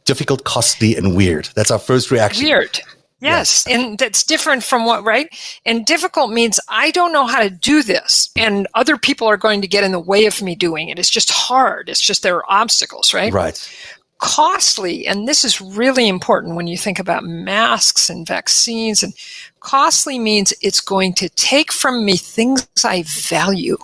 Difficult, 0.05 0.43
costly, 0.43 0.95
and 0.95 1.15
weird. 1.15 1.49
That's 1.55 1.71
our 1.71 1.79
first 1.79 2.11
reaction. 2.11 2.45
Weird. 2.45 2.81
Yes. 3.23 3.65
yes. 3.65 3.75
And 3.75 3.97
that's 3.97 4.23
different 4.23 4.63
from 4.63 4.85
what, 4.85 5.05
right? 5.05 5.29
And 5.65 5.85
difficult 5.85 6.31
means 6.31 6.59
I 6.67 6.91
don't 6.91 7.13
know 7.13 7.25
how 7.25 7.41
to 7.41 7.49
do 7.49 7.81
this. 7.81 8.29
And 8.35 8.67
other 8.73 8.97
people 8.97 9.27
are 9.27 9.37
going 9.37 9.61
to 9.61 9.67
get 9.67 9.85
in 9.85 9.93
the 9.93 9.99
way 9.99 10.25
of 10.25 10.41
me 10.41 10.55
doing 10.55 10.89
it. 10.89 10.99
It's 10.99 11.09
just 11.09 11.31
hard. 11.31 11.87
It's 11.87 12.01
just 12.01 12.21
there 12.21 12.35
are 12.35 12.51
obstacles, 12.51 13.13
right? 13.13 13.31
Right. 13.31 13.57
Costly, 14.19 15.07
and 15.07 15.27
this 15.27 15.43
is 15.43 15.59
really 15.59 16.07
important 16.07 16.55
when 16.55 16.67
you 16.67 16.77
think 16.77 16.99
about 16.99 17.25
masks 17.25 18.09
and 18.09 18.25
vaccines, 18.25 19.03
and 19.03 19.13
costly 19.59 20.17
means 20.17 20.53
it's 20.61 20.79
going 20.79 21.13
to 21.15 21.27
take 21.29 21.73
from 21.73 22.05
me 22.05 22.15
things 22.15 22.67
I 22.85 23.03
value. 23.03 23.77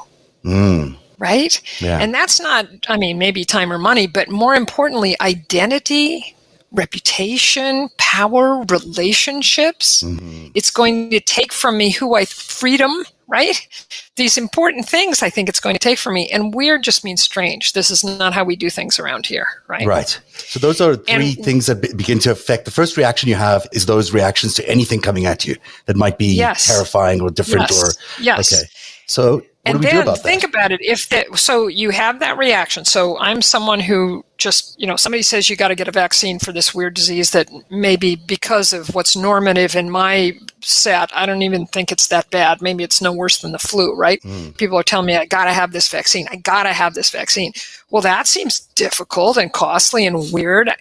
Mm 0.46 0.96
right? 1.20 1.62
Yeah. 1.80 2.00
And 2.00 2.14
that's 2.14 2.40
not, 2.40 2.68
I 2.88 2.98
mean, 2.98 3.20
maybe 3.20 3.46
time 3.46 3.72
or 3.72 3.78
money, 3.78 4.08
but 4.08 4.30
more 4.30 4.56
importantly, 4.56 5.16
identity, 5.22 6.36
reputation, 6.72 7.90
power, 7.98 8.64
relationships. 8.70 10.04
Mm-hmm. 10.04 10.48
It's 10.56 10.72
going 10.72 11.10
to 11.12 11.20
take 11.20 11.52
from 11.52 11.78
me 11.78 11.92
who 11.92 12.16
I 12.16 12.26
freedom, 12.26 13.04
right? 13.28 13.68
These 14.16 14.38
important 14.38 14.88
things 14.88 15.22
I 15.22 15.30
think 15.30 15.50
it's 15.50 15.60
going 15.60 15.76
to 15.76 15.80
take 15.80 15.98
from 15.98 16.14
me. 16.14 16.30
And 16.30 16.54
weird 16.54 16.84
just 16.84 17.04
means 17.04 17.22
strange. 17.22 17.74
This 17.74 17.92
is 17.92 18.04
not 18.04 18.34
how 18.34 18.44
we 18.44 18.56
do 18.56 18.70
things 18.70 19.00
around 19.00 19.26
here, 19.26 19.48
right? 19.68 19.86
Right. 19.86 20.20
So 20.36 20.60
those 20.60 20.80
are 20.80 20.96
three 20.96 21.34
and, 21.36 21.46
things 21.46 21.66
that 21.66 21.82
be- 21.82 21.94
begin 21.94 22.20
to 22.20 22.32
affect 22.32 22.66
the 22.66 22.72
first 22.72 22.98
reaction 22.98 23.30
you 23.30 23.36
have 23.36 23.68
is 23.74 23.86
those 23.86 24.14
reactions 24.14 24.54
to 24.56 24.70
anything 24.70 25.02
coming 25.02 25.26
at 25.26 25.46
you 25.46 25.56
that 25.86 25.96
might 25.96 26.18
be 26.18 26.34
yes. 26.34 26.68
terrifying 26.68 27.22
or 27.22 27.30
different 27.30 27.70
yes. 27.70 27.84
or 27.84 28.24
yes. 28.24 28.54
okay. 28.54 28.70
So 29.08 29.42
what 29.66 29.76
and 29.76 29.84
then 29.84 30.16
think 30.16 30.44
about 30.44 30.72
it. 30.72 30.82
If 30.82 31.10
that, 31.10 31.38
so 31.38 31.68
you 31.68 31.90
have 31.90 32.20
that 32.20 32.38
reaction. 32.38 32.86
So 32.86 33.18
I'm 33.20 33.42
someone 33.42 33.80
who 33.80 34.24
just, 34.38 34.80
you 34.80 34.88
know, 34.88 34.96
somebody 34.96 35.22
says 35.22 35.50
you 35.50 35.56
got 35.56 35.68
to 35.68 35.76
get 35.76 35.88
a 35.88 35.92
vaccine 35.92 36.40
for 36.40 36.52
this 36.52 36.74
weird 36.74 36.94
disease 36.94 37.32
that 37.32 37.50
maybe 37.70 38.16
because 38.16 38.72
of 38.74 38.96
what's 38.96 39.16
normative 39.16 39.76
in 39.76 39.90
my 39.90 40.38
set, 40.62 41.12
I 41.16 41.26
don't 41.26 41.42
even 41.42 41.66
think 41.68 41.92
it's 41.92 42.08
that 42.08 42.30
bad. 42.32 42.62
Maybe 42.62 42.84
it's 42.84 43.02
no 43.02 43.12
worse 43.12 43.40
than 43.40 43.52
the 43.52 43.60
flu, 43.60 43.96
right? 43.96 44.22
Mm. 44.22 44.58
People 44.58 44.78
are 44.78 44.84
telling 44.84 45.06
me 45.06 45.16
I 45.16 45.26
got 45.26 45.46
to 45.46 45.54
have 45.54 45.72
this 45.72 45.88
vaccine. 45.88 46.28
I 46.32 46.38
got 46.38 46.64
to 46.64 46.74
have 46.74 46.94
this 46.94 47.10
vaccine. 47.10 47.54
Well, 47.90 48.02
that 48.02 48.28
seems 48.28 48.60
difficult 48.76 49.38
and 49.38 49.52
costly 49.52 50.06
and 50.06 50.32
weird. 50.32 50.72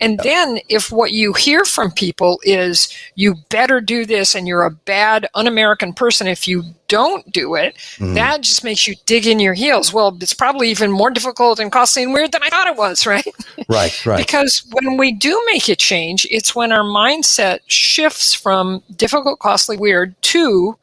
And 0.00 0.18
then 0.18 0.58
if 0.68 0.90
what 0.90 1.12
you 1.12 1.32
hear 1.32 1.64
from 1.64 1.92
people 1.92 2.40
is 2.42 2.92
you 3.14 3.36
better 3.48 3.80
do 3.80 4.04
this 4.04 4.34
and 4.34 4.48
you're 4.48 4.64
a 4.64 4.70
bad 4.70 5.28
un-American 5.34 5.92
person 5.92 6.26
if 6.26 6.48
you 6.48 6.64
don't 6.88 7.30
do 7.32 7.54
it, 7.54 7.76
mm-hmm. 7.76 8.14
that 8.14 8.40
just 8.40 8.64
makes 8.64 8.88
you 8.88 8.94
dig 9.06 9.26
in 9.26 9.38
your 9.38 9.54
heels. 9.54 9.92
Well, 9.92 10.16
it's 10.20 10.34
probably 10.34 10.68
even 10.70 10.90
more 10.90 11.10
difficult 11.10 11.60
and 11.60 11.70
costly 11.70 12.02
and 12.02 12.12
weird 12.12 12.32
than 12.32 12.42
I 12.42 12.50
thought 12.50 12.66
it 12.66 12.76
was, 12.76 13.06
right? 13.06 13.26
Right, 13.68 14.04
right. 14.04 14.18
because 14.18 14.66
when 14.72 14.96
we 14.96 15.12
do 15.12 15.40
make 15.52 15.68
a 15.68 15.76
change, 15.76 16.26
it's 16.30 16.56
when 16.56 16.72
our 16.72 16.84
mindset 16.84 17.60
shifts 17.68 18.34
from 18.34 18.82
difficult, 18.96 19.23
costly, 19.36 19.76
weird 19.76 20.20
to 20.22 20.76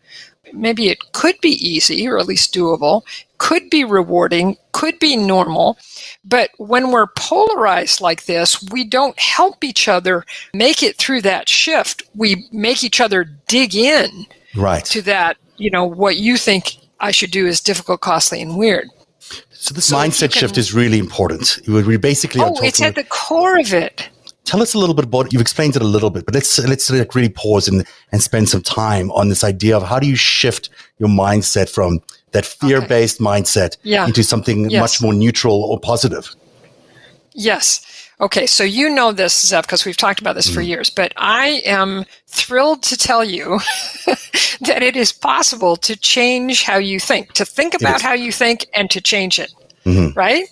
maybe 0.54 0.90
it 0.90 1.12
could 1.14 1.40
be 1.42 1.50
easy 1.50 2.08
or 2.08 2.18
at 2.18 2.28
least 2.28 2.54
doable, 2.54 3.04
could 3.38 3.70
be 3.70 3.84
rewarding, 3.84 4.58
could 4.72 4.98
be 5.00 5.16
normal. 5.16 5.78
But 6.24 6.52
when 6.58 6.92
we're 6.92 7.08
polarized 7.08 8.02
like 8.02 8.26
this, 8.26 8.62
we 8.72 8.84
don't 8.84 9.18
help 9.20 9.64
each 9.64 9.88
other 9.88 10.26
make 10.54 10.84
it 10.84 10.98
through 10.98 11.22
that 11.22 11.50
shift. 11.50 12.04
We 12.16 12.48
make 12.52 12.84
each 12.84 13.02
other 13.02 13.26
dig 13.48 13.76
in 13.76 14.26
right. 14.56 14.86
to 14.86 15.02
that, 15.04 15.38
you 15.58 15.72
know, 15.72 15.86
what 15.86 16.18
you 16.18 16.38
think 16.38 16.78
I 17.00 17.12
should 17.12 17.32
do 17.32 17.48
is 17.48 17.60
difficult, 17.60 18.02
costly, 18.02 18.42
and 18.42 18.58
weird. 18.58 18.88
So 19.52 19.74
this 19.74 19.88
so 19.88 19.96
mindset 19.96 20.32
can, 20.32 20.40
shift 20.40 20.58
is 20.58 20.74
really 20.74 21.00
important. 21.00 21.62
We 21.68 21.98
basically 21.98 22.42
oh, 22.42 22.56
it's 22.62 22.82
at 22.82 22.96
the 22.96 23.04
core 23.04 23.60
of 23.60 23.74
it. 23.74 24.10
Tell 24.44 24.62
us 24.62 24.74
a 24.74 24.80
little 24.80 24.96
bit 24.96 25.06
about 25.06 25.28
it. 25.28 25.34
You've 25.34 25.42
explained 25.42 25.76
it 25.76 25.82
a 25.82 25.86
little 25.86 26.10
bit, 26.10 26.26
but 26.26 26.34
let's 26.34 26.58
let's 26.60 26.90
like 26.90 27.14
really 27.16 27.30
pause 27.30 27.68
and, 27.68 27.86
and 28.12 28.22
spend 28.22 28.50
some 28.50 28.62
time 28.62 29.12
on 29.12 29.30
this 29.30 29.44
idea 29.44 29.78
of 29.78 29.84
how 29.84 30.00
do 30.00 30.08
you 30.08 30.16
shift 30.16 30.70
your 30.98 31.10
mindset 31.10 31.70
from 31.70 32.02
that 32.32 32.46
fear-based 32.46 33.22
okay. 33.22 33.26
mindset 33.26 33.78
yeah. 33.84 34.06
into 34.08 34.24
something 34.24 34.70
yes. 34.70 34.80
much 34.80 35.02
more 35.02 35.14
neutral 35.14 35.64
or 35.64 35.80
positive. 35.80 36.34
Yes. 37.34 37.86
Okay, 38.20 38.46
so 38.46 38.64
you 38.64 38.88
know 38.90 39.12
this, 39.12 39.52
Zev, 39.52 39.64
because 39.64 39.84
we've 39.84 39.98
talked 39.98 40.22
about 40.22 40.36
this 40.36 40.50
mm. 40.50 40.54
for 40.54 40.62
years, 40.62 40.92
but 40.92 41.12
I 41.18 41.62
am 41.66 42.06
thrilled 42.28 42.84
to 42.84 42.98
tell 42.98 43.24
you 43.24 43.60
that 44.62 44.84
it 44.84 44.96
is 44.96 45.12
possible 45.12 45.76
to 45.78 45.98
change 45.98 46.62
how 46.62 46.78
you 46.78 47.00
think, 47.00 47.34
to 47.34 47.46
think 47.46 47.74
about 47.74 48.02
how 48.02 48.14
you 48.14 48.32
think 48.32 48.68
and 48.76 48.92
to 48.92 49.02
change 49.02 49.40
it. 49.40 49.52
Mm-hmm. 49.86 50.18
Right? 50.18 50.46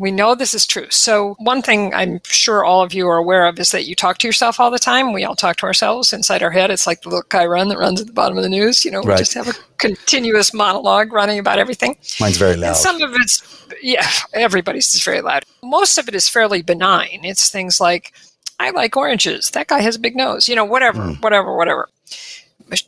We 0.00 0.10
know 0.10 0.34
this 0.34 0.54
is 0.54 0.66
true. 0.66 0.86
So, 0.88 1.36
one 1.40 1.60
thing 1.60 1.92
I'm 1.92 2.20
sure 2.24 2.64
all 2.64 2.82
of 2.82 2.94
you 2.94 3.06
are 3.06 3.18
aware 3.18 3.46
of 3.46 3.58
is 3.58 3.70
that 3.72 3.84
you 3.84 3.94
talk 3.94 4.16
to 4.18 4.26
yourself 4.26 4.58
all 4.58 4.70
the 4.70 4.78
time. 4.78 5.12
We 5.12 5.24
all 5.24 5.36
talk 5.36 5.58
to 5.58 5.66
ourselves 5.66 6.14
inside 6.14 6.42
our 6.42 6.50
head. 6.50 6.70
It's 6.70 6.86
like 6.86 7.02
the 7.02 7.10
little 7.10 7.28
Chiron 7.30 7.68
that 7.68 7.76
runs 7.76 8.00
at 8.00 8.06
the 8.06 8.14
bottom 8.14 8.38
of 8.38 8.42
the 8.42 8.48
news. 8.48 8.82
You 8.82 8.92
know, 8.92 9.02
we 9.02 9.14
just 9.16 9.34
have 9.34 9.48
a 9.48 9.52
continuous 9.76 10.54
monologue 10.54 11.12
running 11.12 11.38
about 11.38 11.58
everything. 11.58 11.98
Mine's 12.18 12.38
very 12.38 12.56
loud. 12.56 12.68
And 12.68 12.76
some 12.78 13.02
of 13.02 13.12
it's, 13.12 13.66
yeah, 13.82 14.08
everybody's 14.32 14.94
is 14.94 15.04
very 15.04 15.20
loud. 15.20 15.44
Most 15.62 15.98
of 15.98 16.08
it 16.08 16.14
is 16.14 16.30
fairly 16.30 16.62
benign. 16.62 17.20
It's 17.22 17.50
things 17.50 17.78
like, 17.78 18.14
I 18.58 18.70
like 18.70 18.96
oranges. 18.96 19.50
That 19.50 19.68
guy 19.68 19.82
has 19.82 19.96
a 19.96 20.00
big 20.00 20.16
nose. 20.16 20.48
You 20.48 20.56
know, 20.56 20.64
whatever, 20.64 21.02
mm. 21.02 21.22
whatever, 21.22 21.54
whatever. 21.54 21.90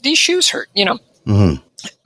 These 0.01 0.19
shoes 0.19 0.49
hurt, 0.49 0.69
you 0.73 0.87
know. 0.87 0.99
Mm-hmm. 1.27 1.62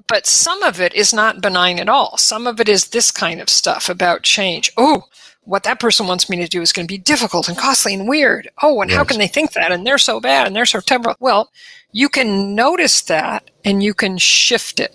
But 0.08 0.26
some 0.26 0.62
of 0.62 0.80
it 0.80 0.94
is 0.94 1.12
not 1.12 1.40
benign 1.40 1.78
at 1.78 1.88
all. 1.88 2.16
Some 2.16 2.46
of 2.46 2.60
it 2.60 2.68
is 2.68 2.88
this 2.88 3.10
kind 3.10 3.40
of 3.40 3.48
stuff 3.48 3.88
about 3.88 4.22
change. 4.22 4.70
Oh, 4.76 5.04
what 5.42 5.64
that 5.64 5.80
person 5.80 6.06
wants 6.06 6.28
me 6.28 6.36
to 6.38 6.48
do 6.48 6.60
is 6.60 6.72
going 6.72 6.86
to 6.86 6.92
be 6.92 6.98
difficult 6.98 7.48
and 7.48 7.56
costly 7.56 7.94
and 7.94 8.08
weird. 8.08 8.48
Oh, 8.62 8.80
and 8.80 8.90
yes. 8.90 8.98
how 8.98 9.04
can 9.04 9.18
they 9.18 9.28
think 9.28 9.52
that? 9.52 9.72
And 9.72 9.86
they're 9.86 9.98
so 9.98 10.20
bad 10.20 10.46
and 10.46 10.54
they're 10.54 10.66
so 10.66 10.80
terrible. 10.80 11.14
Well, 11.20 11.50
you 11.92 12.08
can 12.08 12.54
notice 12.54 13.00
that 13.02 13.50
and 13.64 13.82
you 13.82 13.94
can 13.94 14.18
shift 14.18 14.80
it. 14.80 14.94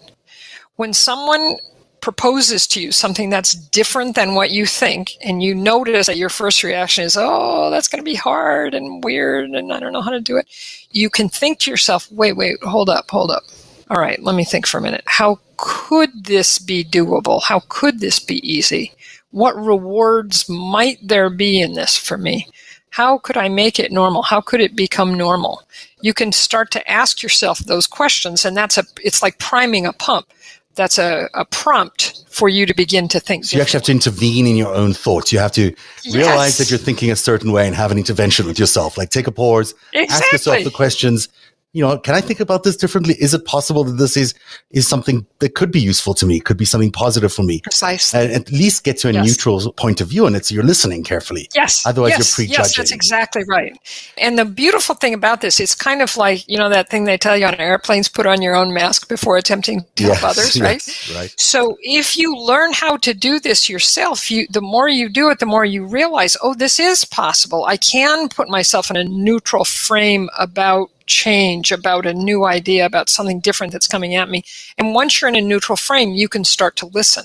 When 0.76 0.94
someone 0.94 1.58
proposes 2.02 2.66
to 2.68 2.82
you 2.82 2.92
something 2.92 3.30
that's 3.30 3.54
different 3.54 4.16
than 4.16 4.34
what 4.34 4.50
you 4.50 4.66
think, 4.66 5.12
and 5.22 5.44
you 5.44 5.54
notice 5.54 6.08
that 6.08 6.18
your 6.18 6.30
first 6.30 6.64
reaction 6.64 7.04
is, 7.04 7.16
oh, 7.20 7.70
that's 7.70 7.88
going 7.88 8.04
to 8.04 8.10
be 8.10 8.16
hard 8.16 8.74
and 8.74 9.04
weird 9.04 9.52
and 9.52 9.72
I 9.72 9.80
don't 9.80 9.94
know 9.94 10.02
how 10.02 10.12
to 10.12 10.20
do 10.20 10.38
it, 10.38 10.48
you 10.92 11.10
can 11.10 11.30
think 11.30 11.60
to 11.60 11.72
yourself, 11.72 12.12
wait, 12.12 12.34
wait, 12.34 12.62
hold 12.64 12.90
up, 12.90 13.10
hold 13.10 13.30
up 13.30 13.44
all 13.92 14.00
right, 14.00 14.24
let 14.24 14.36
me 14.36 14.46
think 14.46 14.66
for 14.66 14.78
a 14.78 14.82
minute. 14.82 15.04
How 15.06 15.40
could 15.58 16.24
this 16.24 16.60
be 16.60 16.82
doable? 16.82 17.44
How 17.44 17.62
could 17.68 18.00
this 18.00 18.22
be 18.22 18.36
easy? 18.50 18.94
What 19.32 19.54
rewards 19.58 20.48
might 20.48 21.06
there 21.06 21.30
be 21.30 21.60
in 21.60 21.74
this 21.74 21.98
for 21.98 22.18
me? 22.18 22.48
How 22.92 23.18
could 23.18 23.36
I 23.36 23.50
make 23.50 23.80
it 23.80 23.92
normal? 23.92 24.22
How 24.22 24.40
could 24.40 24.62
it 24.62 24.78
become 24.78 25.18
normal? 25.18 25.64
You 26.00 26.14
can 26.14 26.32
start 26.32 26.72
to 26.72 26.90
ask 26.90 27.22
yourself 27.22 27.60
those 27.60 27.86
questions, 27.86 28.46
and 28.46 28.56
that's 28.56 28.78
a 28.78 28.86
it's 29.04 29.22
like 29.22 29.40
priming 29.40 29.86
a 29.86 29.92
pump. 29.92 30.28
That's 30.76 30.98
a, 30.98 31.30
a 31.34 31.44
prompt 31.44 32.24
for 32.30 32.48
you 32.48 32.66
to 32.66 32.74
begin 32.74 33.10
to 33.10 33.20
think. 33.20 33.44
So 33.44 33.58
you 33.58 33.62
actually 33.62 33.80
have 33.80 33.86
to 33.86 33.92
intervene 33.92 34.48
in 34.48 34.56
your 34.56 34.74
own 34.74 34.94
thoughts. 34.94 35.34
You 35.34 35.40
have 35.40 35.52
to 35.54 35.76
yes. 36.04 36.16
realize 36.16 36.58
that 36.60 36.70
you're 36.70 36.80
thinking 36.80 37.12
a 37.12 37.18
certain 37.18 37.52
way 37.52 37.68
and 37.68 37.76
have 37.76 37.92
an 37.92 37.98
intervention 37.98 38.48
with 38.48 38.58
yourself. 38.58 38.98
Like 38.98 39.10
take 39.10 39.28
a 39.28 39.34
pause, 39.34 39.74
exactly. 39.92 40.16
ask 40.16 40.32
yourself 40.32 40.64
the 40.64 40.72
questions, 40.72 41.28
you 41.74 41.82
know, 41.82 41.98
can 41.98 42.16
I 42.16 42.22
think 42.22 42.42
about 42.42 42.64
this 42.64 42.76
differently? 42.76 43.16
Is 43.20 43.34
it 43.34 43.46
possible 43.46 43.86
that 43.86 43.94
this 43.94 44.18
is 44.18 44.34
is 44.72 44.88
something 44.88 45.26
that 45.40 45.56
could 45.56 45.72
be 45.72 45.80
useful 45.80 46.14
to 46.16 46.26
me, 46.26 46.42
could 46.42 46.58
be 46.58 46.66
something 46.66 46.92
positive 46.92 47.32
for 47.32 47.44
me? 47.44 47.62
Precisely. 47.62 48.20
And 48.20 48.32
at 48.32 48.52
least 48.52 48.84
get 48.84 48.98
to 49.00 49.10
a 49.10 49.14
yes. 49.14 49.26
neutral 49.26 49.72
point 49.74 50.02
of 50.02 50.10
view 50.10 50.26
and 50.26 50.36
it's 50.36 50.52
you're 50.52 50.66
listening 50.66 51.04
carefully. 51.06 51.48
Yes. 51.56 51.86
Otherwise 51.86 52.12
yes. 52.12 52.20
you're 52.20 52.46
prejudging. 52.46 52.64
Yes, 52.64 52.76
that's 52.76 52.92
exactly 52.92 53.44
right. 53.48 53.78
And 54.18 54.38
the 54.38 54.44
beautiful 54.44 54.96
thing 54.96 55.14
about 55.14 55.40
this, 55.40 55.62
it's 55.62 55.74
kind 55.74 56.02
of 56.02 56.18
like, 56.18 56.46
you 56.48 56.58
know, 56.58 56.68
that 56.68 56.90
thing 56.90 57.06
they 57.06 57.18
tell 57.18 57.38
you 57.38 57.46
on 57.46 57.56
airplanes, 57.56 58.10
put 58.10 58.26
on 58.26 58.42
your 58.42 58.56
own 58.56 58.74
mask 58.74 59.08
before 59.08 59.38
attempting 59.38 59.86
to 59.96 60.04
yes, 60.04 60.20
help 60.20 60.32
others, 60.32 60.60
right? 60.68 60.84
Right. 61.16 61.34
So 61.38 61.78
if 61.82 62.18
you 62.18 62.36
learn 62.36 62.74
how 62.74 62.98
to 62.98 63.14
do 63.14 63.40
this 63.40 63.70
yourself, 63.70 64.30
you 64.30 64.46
the 64.50 64.62
more 64.62 64.90
you 64.90 65.08
do 65.08 65.30
it, 65.30 65.40
the 65.40 65.46
more 65.46 65.64
you 65.64 65.86
realize, 65.86 66.36
oh, 66.44 66.54
this 66.54 66.82
is 66.82 67.06
possible. 67.06 67.64
I 67.64 67.78
can 67.78 68.28
put 68.28 68.50
myself 68.50 68.90
in 68.90 68.98
a 68.98 69.06
neutral 69.06 69.64
frame 69.64 70.30
about 70.38 70.90
change, 71.12 71.72
about 71.72 72.06
a 72.06 72.14
new 72.14 72.46
idea, 72.46 72.86
about 72.86 73.10
something 73.10 73.40
different 73.40 73.74
that's 73.74 73.88
coming 73.88 74.16
at 74.16 74.30
me. 74.30 74.44
And 74.78 74.94
once 74.94 75.22
you're 75.22 75.30
in 75.30 75.36
a 75.36 75.42
neutral 75.42 75.76
frame, 75.76 76.12
you 76.12 76.28
can 76.28 76.44
start 76.44 76.76
to 76.78 76.88
listen. 76.88 77.24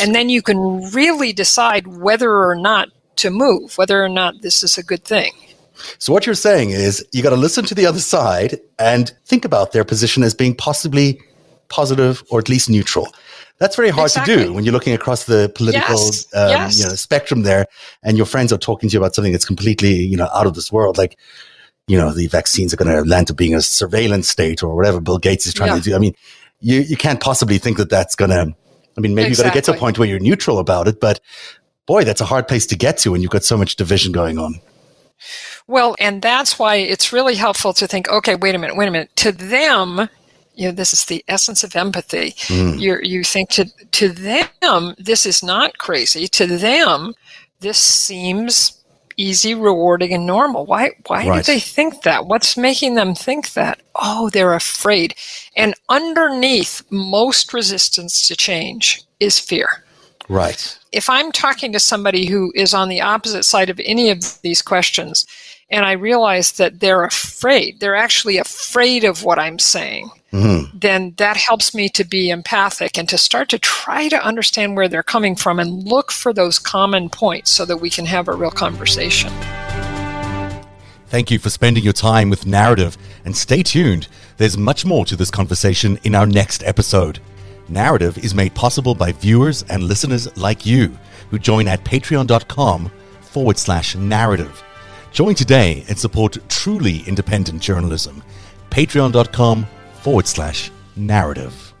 And 0.00 0.14
then 0.14 0.28
you 0.28 0.42
can 0.42 0.90
really 0.92 1.32
decide 1.32 1.86
whether 1.86 2.30
or 2.30 2.56
not 2.56 2.88
to 3.16 3.30
move, 3.30 3.78
whether 3.78 4.02
or 4.02 4.08
not 4.08 4.42
this 4.42 4.62
is 4.62 4.76
a 4.78 4.82
good 4.82 5.04
thing. 5.04 5.32
So 5.98 6.12
what 6.12 6.26
you're 6.26 6.34
saying 6.34 6.70
is 6.70 7.04
you 7.12 7.22
got 7.22 7.30
to 7.30 7.36
listen 7.36 7.64
to 7.66 7.74
the 7.74 7.86
other 7.86 8.00
side 8.00 8.60
and 8.78 9.12
think 9.24 9.44
about 9.44 9.72
their 9.72 9.84
position 9.84 10.22
as 10.22 10.34
being 10.34 10.54
possibly 10.54 11.20
positive 11.68 12.22
or 12.30 12.38
at 12.38 12.48
least 12.48 12.68
neutral. 12.68 13.08
That's 13.58 13.76
very 13.76 13.90
hard 13.90 14.06
exactly. 14.06 14.36
to 14.36 14.44
do 14.44 14.52
when 14.52 14.64
you're 14.64 14.72
looking 14.72 14.92
across 14.92 15.24
the 15.24 15.50
political 15.54 15.94
yes. 15.94 16.26
Um, 16.34 16.50
yes. 16.50 16.78
You 16.78 16.86
know, 16.86 16.94
spectrum 16.94 17.42
there, 17.42 17.66
and 18.02 18.16
your 18.16 18.26
friends 18.26 18.52
are 18.52 18.58
talking 18.58 18.88
to 18.88 18.92
you 18.92 18.98
about 18.98 19.14
something 19.14 19.30
that's 19.30 19.44
completely 19.44 19.94
you 19.94 20.16
know 20.16 20.28
out 20.34 20.48
of 20.48 20.54
this 20.54 20.72
world. 20.72 20.98
Like 20.98 21.16
you 21.86 21.98
know, 21.98 22.12
the 22.12 22.26
vaccines 22.28 22.72
are 22.72 22.76
going 22.76 22.94
to 22.94 23.08
land 23.08 23.30
up 23.30 23.36
being 23.36 23.54
a 23.54 23.60
surveillance 23.60 24.28
state 24.28 24.62
or 24.62 24.74
whatever 24.74 25.00
Bill 25.00 25.18
Gates 25.18 25.46
is 25.46 25.54
trying 25.54 25.70
yeah. 25.70 25.78
to 25.78 25.82
do. 25.82 25.94
I 25.94 25.98
mean, 25.98 26.14
you, 26.60 26.80
you 26.80 26.96
can't 26.96 27.20
possibly 27.20 27.58
think 27.58 27.76
that 27.78 27.90
that's 27.90 28.14
going 28.14 28.30
to, 28.30 28.54
I 28.96 29.00
mean, 29.00 29.14
maybe 29.14 29.28
exactly. 29.28 29.30
you've 29.30 29.38
got 29.38 29.50
to 29.50 29.54
get 29.54 29.64
to 29.64 29.72
a 29.72 29.78
point 29.78 29.98
where 29.98 30.08
you're 30.08 30.20
neutral 30.20 30.58
about 30.58 30.86
it, 30.88 31.00
but 31.00 31.20
boy, 31.86 32.04
that's 32.04 32.20
a 32.20 32.24
hard 32.24 32.46
place 32.48 32.66
to 32.66 32.76
get 32.76 32.98
to 32.98 33.10
when 33.10 33.22
you've 33.22 33.30
got 33.30 33.44
so 33.44 33.56
much 33.56 33.76
division 33.76 34.12
going 34.12 34.38
on. 34.38 34.60
Well, 35.66 35.94
and 35.98 36.22
that's 36.22 36.58
why 36.58 36.76
it's 36.76 37.12
really 37.12 37.34
helpful 37.34 37.72
to 37.74 37.86
think, 37.86 38.08
okay, 38.08 38.34
wait 38.34 38.54
a 38.54 38.58
minute, 38.58 38.76
wait 38.76 38.88
a 38.88 38.90
minute. 38.90 39.14
To 39.16 39.32
them, 39.32 40.08
you 40.54 40.66
know, 40.66 40.72
this 40.72 40.92
is 40.92 41.04
the 41.04 41.24
essence 41.28 41.64
of 41.64 41.76
empathy. 41.76 42.32
Mm. 42.48 42.78
You 42.78 42.98
you 43.02 43.24
think 43.24 43.48
to 43.50 43.64
to 43.64 44.08
them, 44.08 44.94
this 44.98 45.24
is 45.24 45.42
not 45.42 45.78
crazy. 45.78 46.26
To 46.28 46.46
them, 46.46 47.14
this 47.60 47.78
seems 47.78 48.81
easy, 49.22 49.54
rewarding, 49.54 50.12
and 50.12 50.26
normal. 50.26 50.66
Why 50.66 50.90
why 51.06 51.28
right. 51.28 51.44
do 51.44 51.52
they 51.52 51.60
think 51.60 52.02
that? 52.02 52.26
What's 52.26 52.56
making 52.56 52.96
them 52.96 53.14
think 53.14 53.52
that? 53.52 53.80
Oh, 53.94 54.28
they're 54.30 54.54
afraid. 54.54 55.14
And 55.56 55.74
underneath 55.88 56.82
most 56.90 57.54
resistance 57.54 58.26
to 58.28 58.36
change 58.36 59.02
is 59.20 59.38
fear. 59.38 59.84
Right. 60.28 60.78
If 60.92 61.08
I'm 61.08 61.30
talking 61.32 61.72
to 61.72 61.80
somebody 61.80 62.26
who 62.26 62.52
is 62.54 62.74
on 62.74 62.88
the 62.88 63.00
opposite 63.00 63.44
side 63.44 63.70
of 63.70 63.80
any 63.84 64.10
of 64.10 64.40
these 64.42 64.62
questions, 64.62 65.26
and 65.72 65.86
I 65.86 65.92
realize 65.92 66.52
that 66.52 66.80
they're 66.80 67.04
afraid, 67.04 67.80
they're 67.80 67.96
actually 67.96 68.36
afraid 68.36 69.04
of 69.04 69.24
what 69.24 69.38
I'm 69.38 69.58
saying, 69.58 70.10
mm-hmm. 70.30 70.76
then 70.78 71.14
that 71.16 71.38
helps 71.38 71.74
me 71.74 71.88
to 71.88 72.04
be 72.04 72.28
empathic 72.28 72.98
and 72.98 73.08
to 73.08 73.16
start 73.16 73.48
to 73.48 73.58
try 73.58 74.08
to 74.08 74.22
understand 74.22 74.76
where 74.76 74.86
they're 74.86 75.02
coming 75.02 75.34
from 75.34 75.58
and 75.58 75.82
look 75.82 76.12
for 76.12 76.34
those 76.34 76.58
common 76.58 77.08
points 77.08 77.50
so 77.50 77.64
that 77.64 77.78
we 77.78 77.88
can 77.88 78.04
have 78.04 78.28
a 78.28 78.34
real 78.34 78.50
conversation. 78.50 79.32
Thank 81.06 81.30
you 81.30 81.38
for 81.38 81.50
spending 81.50 81.82
your 81.82 81.92
time 81.94 82.30
with 82.30 82.44
Narativ, 82.44 82.96
and 83.24 83.36
stay 83.36 83.62
tuned. 83.62 84.08
There's 84.36 84.56
much 84.56 84.84
more 84.84 85.04
to 85.06 85.16
this 85.16 85.30
conversation 85.30 85.98
in 86.04 86.14
our 86.14 86.26
next 86.26 86.62
episode. 86.64 87.18
Narrative 87.68 88.18
is 88.18 88.34
made 88.34 88.54
possible 88.54 88.94
by 88.94 89.12
viewers 89.12 89.62
and 89.64 89.82
listeners 89.82 90.34
like 90.36 90.66
you 90.66 90.98
who 91.30 91.38
join 91.38 91.68
at 91.68 91.84
patreon.com 91.84 92.90
forward 93.20 93.58
slash 93.58 93.96
narativ. 93.96 94.62
Join 95.12 95.34
today 95.34 95.84
and 95.88 95.98
support 95.98 96.38
truly 96.48 97.00
independent 97.06 97.62
journalism. 97.62 98.22
Patreon.com 98.70 99.66
forward 99.94 100.26
slash 100.26 100.70
narativ. 100.98 101.71